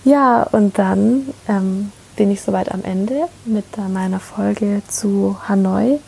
ja, 0.03 0.43
und 0.43 0.77
dann 0.77 1.33
ähm, 1.47 1.91
bin 2.15 2.31
ich 2.31 2.41
soweit 2.41 2.71
am 2.71 2.83
Ende 2.83 3.27
mit 3.45 3.65
meiner 3.77 4.19
Folge 4.19 4.81
zu 4.87 5.37
Hanoi 5.47 5.99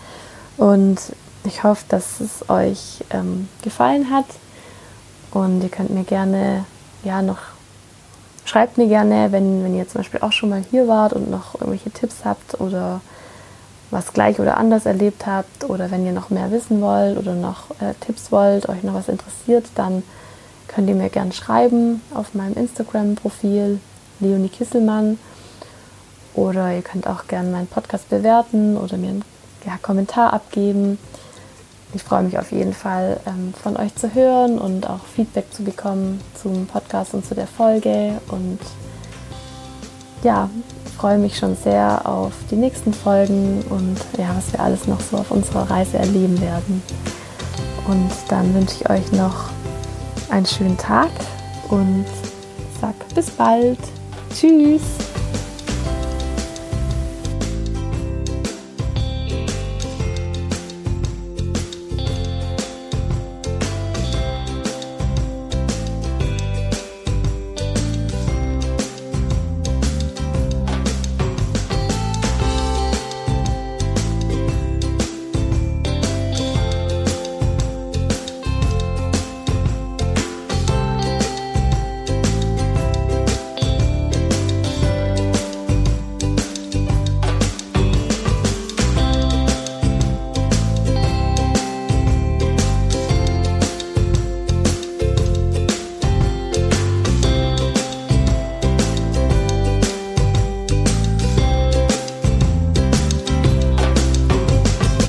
und 0.57 0.99
ich 1.43 1.63
hoffe, 1.63 1.85
dass 1.89 2.19
es 2.19 2.49
euch 2.49 3.03
ähm, 3.09 3.47
gefallen 3.61 4.11
hat 4.11 4.25
und 5.31 5.63
ihr 5.63 5.69
könnt 5.69 5.91
mir 5.91 6.03
gerne, 6.03 6.65
ja, 7.03 7.21
noch, 7.21 7.39
schreibt 8.45 8.77
mir 8.77 8.87
gerne, 8.87 9.31
wenn, 9.31 9.63
wenn 9.63 9.75
ihr 9.75 9.87
zum 9.87 9.99
Beispiel 9.99 10.21
auch 10.21 10.31
schon 10.31 10.49
mal 10.49 10.63
hier 10.69 10.87
wart 10.87 11.13
und 11.13 11.31
noch 11.31 11.55
irgendwelche 11.55 11.91
Tipps 11.91 12.25
habt 12.25 12.59
oder 12.59 13.01
was 13.91 14.13
gleich 14.13 14.39
oder 14.39 14.57
anders 14.57 14.85
erlebt 14.85 15.27
habt 15.27 15.69
oder 15.69 15.91
wenn 15.91 16.05
ihr 16.05 16.13
noch 16.13 16.29
mehr 16.29 16.51
wissen 16.51 16.81
wollt 16.81 17.17
oder 17.17 17.33
noch 17.33 17.71
äh, 17.81 17.93
Tipps 17.99 18.31
wollt, 18.31 18.69
euch 18.69 18.83
noch 18.83 18.93
was 18.93 19.09
interessiert, 19.09 19.65
dann 19.75 20.03
könnt 20.67 20.89
ihr 20.89 20.95
mir 20.95 21.09
gerne 21.09 21.33
schreiben 21.33 22.01
auf 22.13 22.33
meinem 22.33 22.55
Instagram-Profil 22.55 23.79
Leonie 24.19 24.49
Kisselmann 24.49 25.19
oder 26.33 26.73
ihr 26.73 26.81
könnt 26.81 27.07
auch 27.07 27.27
gerne 27.27 27.49
meinen 27.49 27.67
Podcast 27.67 28.09
bewerten 28.09 28.77
oder 28.77 28.97
mir 28.97 29.09
einen 29.09 29.25
ja, 29.65 29.77
Kommentar 29.81 30.33
abgeben. 30.33 30.97
Ich 31.93 32.03
freue 32.03 32.23
mich 32.23 32.39
auf 32.39 32.53
jeden 32.53 32.73
Fall, 32.73 33.19
ähm, 33.27 33.53
von 33.61 33.75
euch 33.75 33.93
zu 33.95 34.13
hören 34.13 34.57
und 34.59 34.89
auch 34.89 35.05
Feedback 35.05 35.53
zu 35.53 35.63
bekommen 35.63 36.21
zum 36.41 36.65
Podcast 36.67 37.13
und 37.13 37.25
zu 37.25 37.35
der 37.35 37.47
Folge. 37.47 38.21
Und 38.29 38.59
ja, 40.23 40.49
freue 40.97 41.17
mich 41.17 41.37
schon 41.37 41.55
sehr 41.55 42.01
auf 42.05 42.33
die 42.49 42.55
nächsten 42.55 42.93
Folgen 42.93 43.63
und 43.69 43.97
ja, 44.17 44.35
was 44.35 44.51
wir 44.53 44.59
alles 44.59 44.87
noch 44.87 44.99
so 44.99 45.17
auf 45.17 45.31
unserer 45.31 45.69
Reise 45.69 45.97
erleben 45.97 46.39
werden. 46.41 46.81
Und 47.87 48.11
dann 48.29 48.53
wünsche 48.53 48.75
ich 48.79 48.89
euch 48.89 49.11
noch 49.11 49.49
einen 50.29 50.45
schönen 50.45 50.77
Tag 50.77 51.09
und 51.69 52.05
sag 52.79 52.95
bis 53.13 53.29
bald. 53.31 53.79
Tschüss. 54.33 55.10